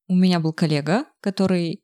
[0.06, 1.82] У меня был коллега, который,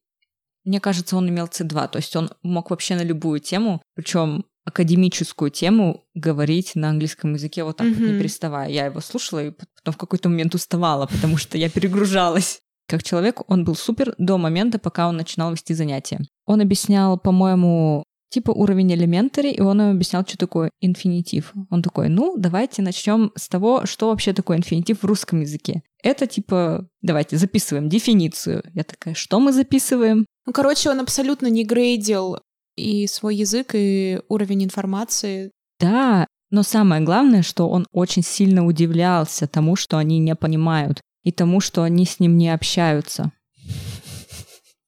[0.64, 5.50] мне кажется, он имел C2, то есть он мог вообще на любую тему, причем академическую
[5.50, 7.94] тему говорить на английском языке вот так mm-hmm.
[7.94, 8.70] вот не переставая.
[8.70, 12.60] Я его слушала и потом в какой-то момент уставала, потому что я перегружалась.
[12.88, 16.20] Как человек он был супер до момента, пока он начинал вести занятия.
[16.46, 21.52] Он объяснял, по-моему, типа уровень элементари, и он им объяснял, что такое инфинитив.
[21.70, 25.82] Он такой, ну, давайте начнем с того, что вообще такое инфинитив в русском языке.
[26.02, 28.62] Это типа, давайте записываем дефиницию.
[28.74, 30.26] Я такая, что мы записываем?
[30.46, 32.38] Ну, короче, он абсолютно не грейдил
[32.80, 35.50] и свой язык, и уровень информации.
[35.78, 41.32] Да, но самое главное, что он очень сильно удивлялся тому, что они не понимают, и
[41.32, 43.32] тому, что они с ним не общаются.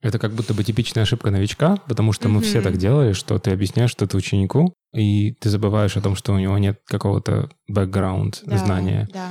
[0.00, 2.32] Это как будто бы типичная ошибка новичка, потому что mm-hmm.
[2.32, 6.32] мы все так делали, что ты объясняешь что-то ученику, и ты забываешь о том, что
[6.32, 9.08] у него нет какого-то бэкграунд да, знания.
[9.12, 9.30] Да.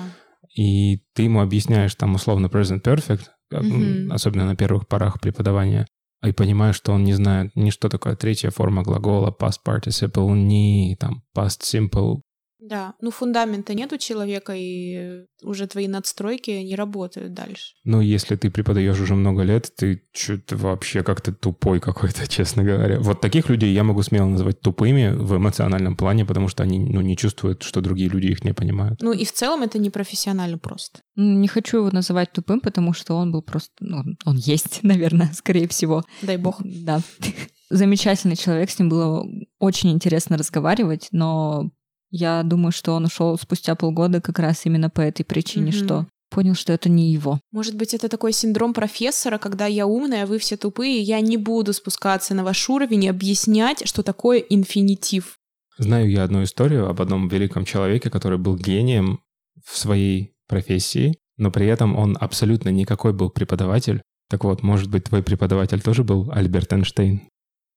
[0.55, 4.13] И ты ему объясняешь там условно present perfect, mm-hmm.
[4.13, 5.87] особенно на первых порах преподавания,
[6.27, 10.95] и понимаешь, что он не знает ни что такое третья форма глагола, past participle, ни
[10.99, 12.21] там past simple,
[12.61, 17.73] да, ну фундамента нет у человека, и уже твои надстройки не работают дальше.
[17.83, 22.99] Ну, если ты преподаешь уже много лет, ты что-то вообще как-то тупой какой-то, честно говоря.
[22.99, 27.01] Вот таких людей я могу смело называть тупыми в эмоциональном плане, потому что они ну,
[27.01, 29.01] не чувствуют, что другие люди их не понимают.
[29.01, 30.99] Ну и в целом это не профессионально просто.
[31.15, 33.73] Не хочу его называть тупым, потому что он был просто...
[33.79, 36.03] Ну, он есть, наверное, скорее всего.
[36.21, 36.61] Дай бог.
[36.63, 37.01] Да.
[37.71, 39.25] Замечательный человек, с ним было
[39.57, 41.71] очень интересно разговаривать, но
[42.11, 45.83] я думаю, что он ушел спустя полгода как раз именно по этой причине, mm-hmm.
[45.83, 47.39] что понял, что это не его.
[47.51, 51.19] Может быть, это такой синдром профессора, когда я умная, а вы все тупые, и я
[51.19, 55.37] не буду спускаться на ваш уровень и объяснять, что такое инфинитив.
[55.77, 59.19] Знаю я одну историю об одном великом человеке, который был гением
[59.65, 64.01] в своей профессии, но при этом он абсолютно никакой был преподаватель.
[64.29, 67.21] Так вот, может быть, твой преподаватель тоже был Альберт Эйнштейн?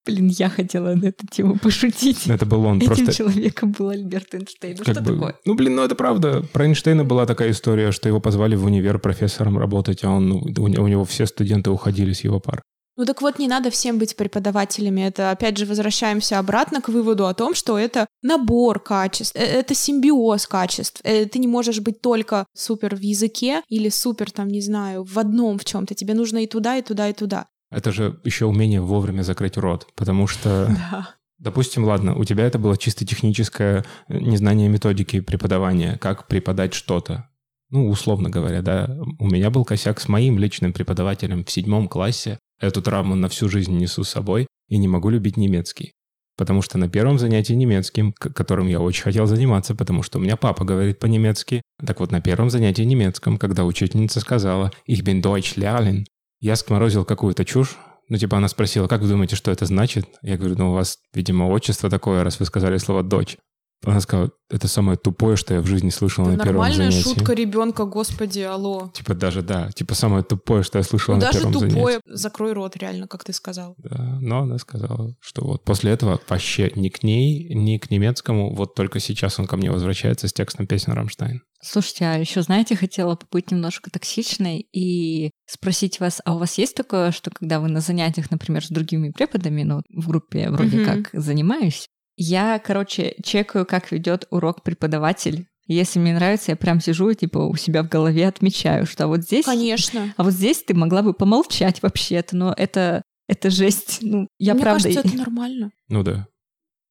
[0.05, 2.27] Блин, я хотела на эту тему пошутить.
[2.27, 3.13] Это был он Этим просто...
[3.13, 4.75] человеком был Альберт Эйнштейн.
[4.77, 5.13] Ну как что бы...
[5.13, 5.35] такое?
[5.45, 6.43] Ну, блин, ну это правда.
[6.53, 10.87] Про Эйнштейна была такая история, что его позвали в универ профессором работать, а он, у
[10.87, 12.61] него все студенты уходили с его пар.
[12.97, 15.01] Ну так вот, не надо всем быть преподавателями.
[15.01, 19.75] Это, опять же, возвращаемся обратно к выводу о том, что это набор качеств, э, это
[19.75, 21.01] симбиоз качеств.
[21.03, 25.19] Э, ты не можешь быть только супер в языке или супер, там, не знаю, в
[25.19, 25.93] одном в чем-то.
[25.93, 27.47] Тебе нужно и туда, и туда, и туда.
[27.75, 30.67] Это же еще умение вовремя закрыть рот, потому что...
[30.91, 31.09] Да.
[31.37, 37.29] Допустим, ладно, у тебя это было чисто техническое э, незнание методики преподавания, как преподать что-то.
[37.69, 38.97] Ну, условно говоря, да.
[39.19, 42.39] У меня был косяк с моим личным преподавателем в седьмом классе.
[42.61, 45.91] Эту травму на всю жизнь несу с собой и не могу любить немецкий.
[46.37, 50.37] Потому что на первом занятии немецким, которым я очень хотел заниматься, потому что у меня
[50.37, 55.57] папа говорит по-немецки, так вот на первом занятии немецком, когда учительница сказала «Ich bin Deutsch
[55.57, 56.05] lernen»,
[56.45, 57.75] я скоморозил какую-то чушь.
[58.07, 60.05] Ну, типа, она спросила, как вы думаете, что это значит?
[60.21, 63.37] Я говорю, ну, у вас, видимо, отчество такое, раз вы сказали слово «дочь».
[63.83, 66.79] Она сказала, это самое тупое, что я в жизни слышал это на первом занятии.
[66.79, 68.91] Нормальная шутка ребенка, господи, алло.
[68.93, 71.63] Типа даже, да, типа самое тупое, что я слышал ну, на первом занятии.
[71.65, 73.75] даже тупое, закрой рот, реально, как ты сказал.
[73.77, 78.55] Да, но она сказала, что вот после этого вообще ни к ней, ни к немецкому,
[78.55, 81.41] вот только сейчас он ко мне возвращается с текстом песен Рамштайн.
[81.65, 86.75] Слушайте, а еще, знаете, хотела побыть немножко токсичной и спросить вас, а у вас есть
[86.75, 91.03] такое, что когда вы на занятиях, например, с другими преподами, ну, в группе вроде mm-hmm.
[91.03, 91.87] как занимаюсь,
[92.17, 95.47] я, короче, чекаю, как ведет урок преподаватель.
[95.67, 99.23] Если мне нравится, я прям сижу и типа у себя в голове отмечаю, что вот
[99.23, 99.45] здесь...
[99.45, 100.13] Конечно.
[100.15, 103.99] А вот здесь ты могла бы помолчать вообще-то, но это, это жесть.
[104.01, 104.83] Ну, я Мне правда...
[104.83, 105.71] кажется, это нормально.
[105.89, 106.27] Ну да.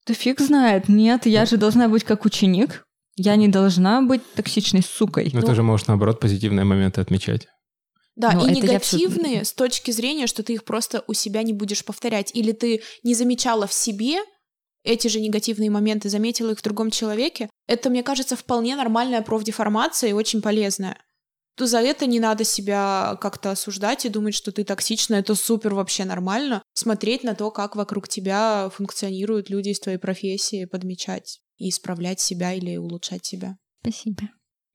[0.07, 0.89] Да фиг знает.
[0.89, 2.85] Нет, я же должна быть как ученик.
[3.17, 5.31] Я не должна быть токсичной сукой.
[5.33, 7.47] Но ну, ты же можешь, наоборот, позитивные моменты отмечать.
[8.17, 9.45] Да, Но и негативные все...
[9.45, 12.31] с точки зрения, что ты их просто у себя не будешь повторять.
[12.35, 14.19] Или ты не замечала в себе
[14.85, 17.49] эти же негативные моменты, заметила их в другом человеке.
[17.67, 20.99] Это, мне кажется, вполне нормальная профдеформация и очень полезная.
[21.57, 25.75] То за это не надо себя как-то осуждать и думать, что ты токсична, это супер
[25.75, 26.63] вообще нормально.
[26.73, 32.53] Смотреть на то, как вокруг тебя функционируют люди из твоей профессии, подмечать и исправлять себя
[32.53, 33.57] или улучшать себя.
[33.83, 34.23] Спасибо.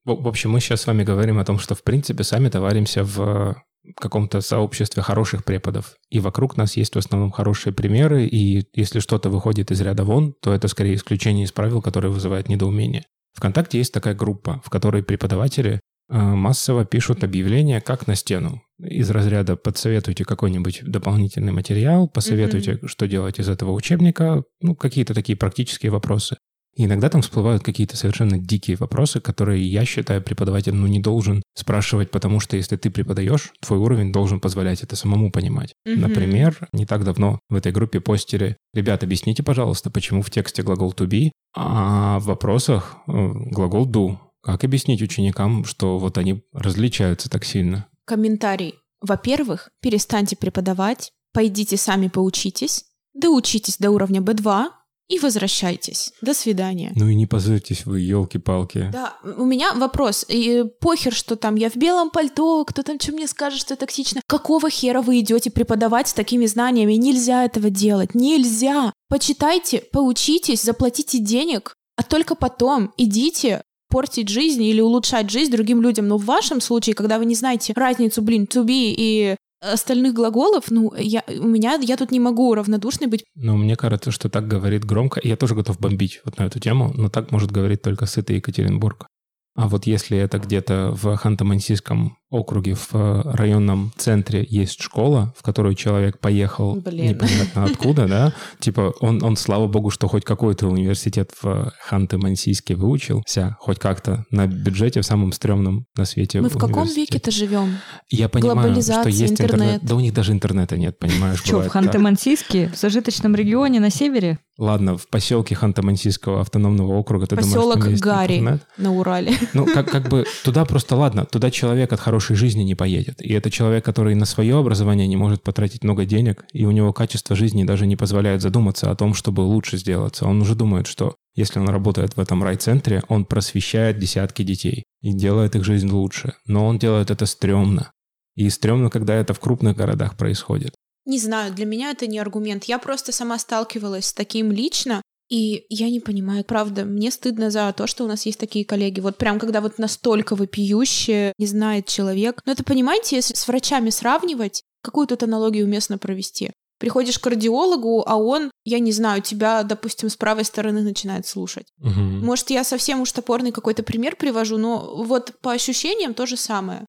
[0.05, 3.03] В, в общем, мы сейчас с вами говорим о том, что, в принципе, сами товаримся
[3.03, 3.61] в
[3.95, 5.95] каком-то сообществе хороших преподов.
[6.09, 10.33] И вокруг нас есть в основном хорошие примеры, и если что-то выходит из ряда вон,
[10.41, 13.05] то это скорее исключение из правил, которые вызывают недоумение.
[13.33, 18.61] Вконтакте есть такая группа, в которой преподаватели э, массово пишут объявления как на стену.
[18.79, 22.87] Из разряда «подсоветуйте какой-нибудь дополнительный материал», «посоветуйте, mm-hmm.
[22.87, 26.37] что делать из этого учебника», ну, какие-то такие практические вопросы.
[26.79, 31.43] И иногда там всплывают какие-то совершенно дикие вопросы, которые я считаю преподаватель ну, не должен
[31.53, 35.73] спрашивать, потому что если ты преподаешь, твой уровень должен позволять это самому понимать.
[35.85, 35.99] Мгм.
[35.99, 40.93] Например, не так давно в этой группе постили «Ребят, объясните, пожалуйста, почему в тексте глагол
[40.93, 47.29] to be, а в вопросах э, глагол do?» Как объяснить ученикам, что вот они различаются
[47.29, 47.87] так сильно?
[48.05, 48.75] Комментарий.
[49.01, 54.67] Во-первых, перестаньте преподавать, пойдите сами поучитесь, доучитесь до уровня B2
[55.09, 56.13] и возвращайтесь.
[56.21, 56.93] До свидания.
[56.95, 58.89] Ну и не позорьтесь вы, елки-палки.
[58.93, 60.23] Да, у меня вопрос.
[60.29, 64.21] И похер, что там я в белом пальто, кто там что мне скажет, что токсично.
[64.27, 66.93] Какого хера вы идете преподавать с такими знаниями?
[66.93, 68.13] Нельзя этого делать.
[68.13, 68.93] Нельзя.
[69.09, 76.07] Почитайте, поучитесь, заплатите денег, а только потом идите портить жизнь или улучшать жизнь другим людям.
[76.07, 80.71] Но в вашем случае, когда вы не знаете разницу, блин, to be и остальных глаголов,
[80.71, 83.25] ну, я, у меня, я тут не могу равнодушной быть.
[83.35, 85.19] Но мне кажется, что так говорит громко.
[85.23, 89.07] Я тоже готов бомбить вот на эту тему, но так может говорить только сытый Екатеринбург.
[89.55, 95.41] А вот если это где-то в Ханты-Мансийском округе, в э, районном центре есть школа, в
[95.41, 97.09] которую человек поехал Блин.
[97.09, 103.57] непонятно откуда, да, типа он, он, слава богу, что хоть какой-то университет в Ханты-Мансийске выучился,
[103.59, 107.77] хоть как-то на бюджете в самом стрёмном на свете Мы в каком веке-то живем?
[108.09, 109.53] Я понимаю, что есть интернет.
[109.53, 109.81] интернет.
[109.83, 111.39] Да у них даже интернета нет, понимаешь?
[111.39, 111.67] Что, в.
[111.67, 114.39] Ханты-Мансийске, в зажиточном регионе на севере?
[114.59, 118.67] Ладно, в поселке Ханты-Мансийского автономного округа ты думаешь, Поселок интернет?
[118.77, 119.33] на Урале.
[119.53, 123.21] Ну, как, как бы туда просто, ладно, туда человек от хорошей жизни не поедет.
[123.21, 126.91] И это человек, который на свое образование не может потратить много денег, и у него
[126.91, 130.25] качество жизни даже не позволяет задуматься о том, чтобы лучше сделаться.
[130.25, 135.13] Он уже думает, что если он работает в этом райцентре, он просвещает десятки детей и
[135.13, 136.33] делает их жизнь лучше.
[136.45, 137.91] Но он делает это стрёмно.
[138.35, 140.73] И стрёмно, когда это в крупных городах происходит.
[141.05, 142.65] Не знаю, для меня это не аргумент.
[142.65, 147.71] Я просто сама сталкивалась с таким лично, и я не понимаю, правда, мне стыдно за
[147.73, 148.99] то, что у нас есть такие коллеги.
[148.99, 152.41] Вот прям когда вот настолько вопиющее не знает человек.
[152.45, 156.51] Но это, понимаете, если с врачами сравнивать, какую тут аналогию уместно провести?
[156.79, 161.67] Приходишь к кардиологу, а он, я не знаю, тебя, допустим, с правой стороны начинает слушать.
[161.77, 162.25] Мгм.
[162.25, 166.85] Может, я совсем уж топорный какой-то пример привожу, но вот по ощущениям то же самое.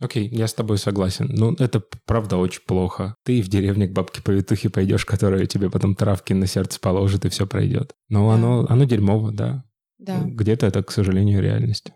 [0.00, 1.28] Окей, я с тобой согласен.
[1.32, 3.16] Ну, это правда очень плохо.
[3.24, 7.28] Ты в деревне к бабке повитухе пойдешь, которая тебе потом травки на сердце положит, и
[7.28, 7.94] все пройдет.
[8.08, 8.34] Но Да.
[8.34, 9.64] оно, оно дерьмово, да.
[9.98, 10.20] Да.
[10.24, 11.90] Где-то это, к сожалению, реальность.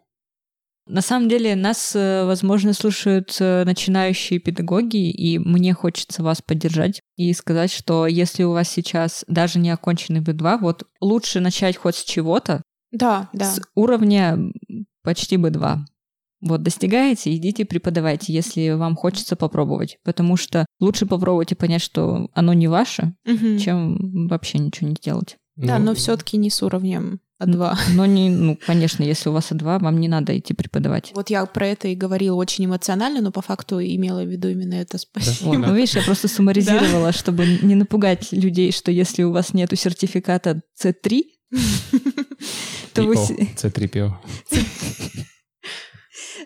[0.88, 7.00] На самом деле нас, э, возможно, слушают э, начинающие педагоги, и мне хочется вас поддержать
[7.16, 11.94] и сказать, что если у вас сейчас даже не оконченный B2, вот лучше начать хоть
[11.94, 13.44] с чего-то, Да, да.
[13.44, 14.36] с уровня
[15.05, 15.78] почти B2.
[16.43, 19.99] Вот достигаете, идите преподавайте, если вам хочется попробовать.
[20.05, 23.59] Потому что лучше попробовать и понять, что оно не ваше, Мгм.
[23.59, 25.36] чем вообще ничего не делать.
[25.57, 27.76] Да, Ну, но все-таки не с уровнем А2.
[27.95, 31.12] Но не, ну, конечно, если у вас А2, вам не надо идти преподавать.
[31.14, 34.74] Вот я про это и говорила очень эмоционально, но по факту имела в виду именно
[34.74, 34.99] это.
[34.99, 35.49] Спасибо.
[35.51, 39.76] Вот, ну, видишь, я просто суммаризировала, чтобы не напугать людей, что если у вас нету
[39.76, 41.22] сертификата C3,
[42.95, 43.14] то вы...
[43.14, 43.26] PO,
[43.57, 44.12] с- C3PO.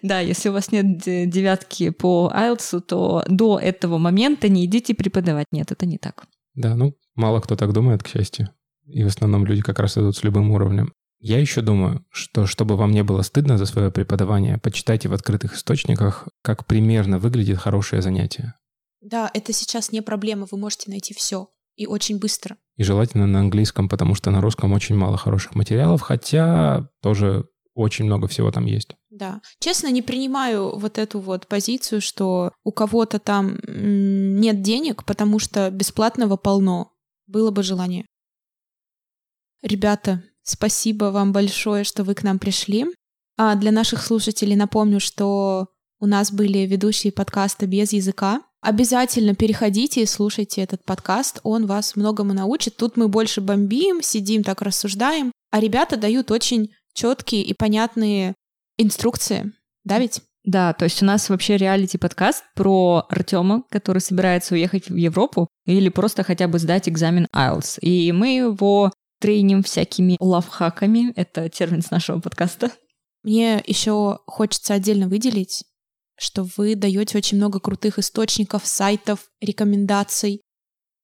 [0.06, 5.46] Да, если у вас нет девятки по IELTS, то до этого момента не идите преподавать.
[5.50, 6.26] Нет, это не так.
[6.54, 8.50] Да, ну, мало кто так думает, к счастью.
[8.84, 10.92] И в основном люди как раз идут с любым уровнем.
[11.18, 15.56] Я еще думаю, что чтобы вам не было стыдно за свое преподавание, почитайте в открытых
[15.56, 18.54] источниках, как примерно выглядит хорошее занятие.
[19.00, 21.48] Да, это сейчас не проблема, вы можете найти все.
[21.74, 22.56] И очень быстро.
[22.76, 28.06] И желательно на английском, потому что на русском очень мало хороших материалов, хотя тоже очень
[28.06, 28.96] много всего там есть.
[29.10, 29.40] Да.
[29.60, 35.70] Честно, не принимаю вот эту вот позицию, что у кого-то там нет денег, потому что
[35.70, 36.92] бесплатного полно.
[37.26, 38.06] Было бы желание.
[39.62, 42.86] Ребята, спасибо вам большое, что вы к нам пришли.
[43.36, 45.68] А для наших слушателей напомню, что
[45.98, 48.42] у нас были ведущие подкаста без языка.
[48.62, 52.76] Обязательно переходите и слушайте этот подкаст, он вас многому научит.
[52.76, 58.34] Тут мы больше бомбим, сидим так рассуждаем, а ребята дают очень четкие и понятные
[58.76, 59.52] инструкции.
[59.84, 60.22] Да ведь?
[60.42, 65.88] Да, то есть у нас вообще реалити-подкаст про Артема, который собирается уехать в Европу или
[65.88, 67.80] просто хотя бы сдать экзамен IELTS.
[67.80, 71.12] И мы его треним всякими лавхаками.
[71.16, 72.70] Это термин с нашего подкаста.
[73.22, 75.64] Мне еще хочется отдельно выделить,
[76.16, 80.42] что вы даете очень много крутых источников, сайтов, рекомендаций.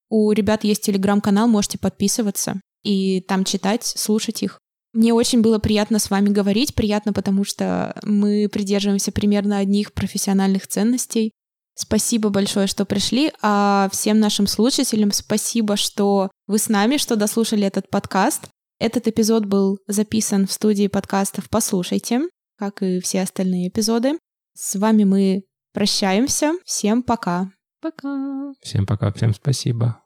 [0.09, 4.59] У ребят есть телеграм-канал, можете подписываться и там читать, слушать их.
[4.93, 10.67] Мне очень было приятно с вами говорить, приятно, потому что мы придерживаемся примерно одних профессиональных
[10.67, 11.31] ценностей.
[11.75, 17.65] Спасибо большое, что пришли, а всем нашим слушателям спасибо, что вы с нами, что дослушали
[17.65, 18.49] этот подкаст.
[18.79, 22.21] Этот эпизод был записан в студии подкастов «Послушайте»,
[22.57, 24.19] как и все остальные эпизоды.
[24.55, 26.53] С вами мы прощаемся.
[26.63, 27.49] Всем пока.
[27.81, 28.53] Пока.
[28.61, 30.02] Всем пока, всем спасибо.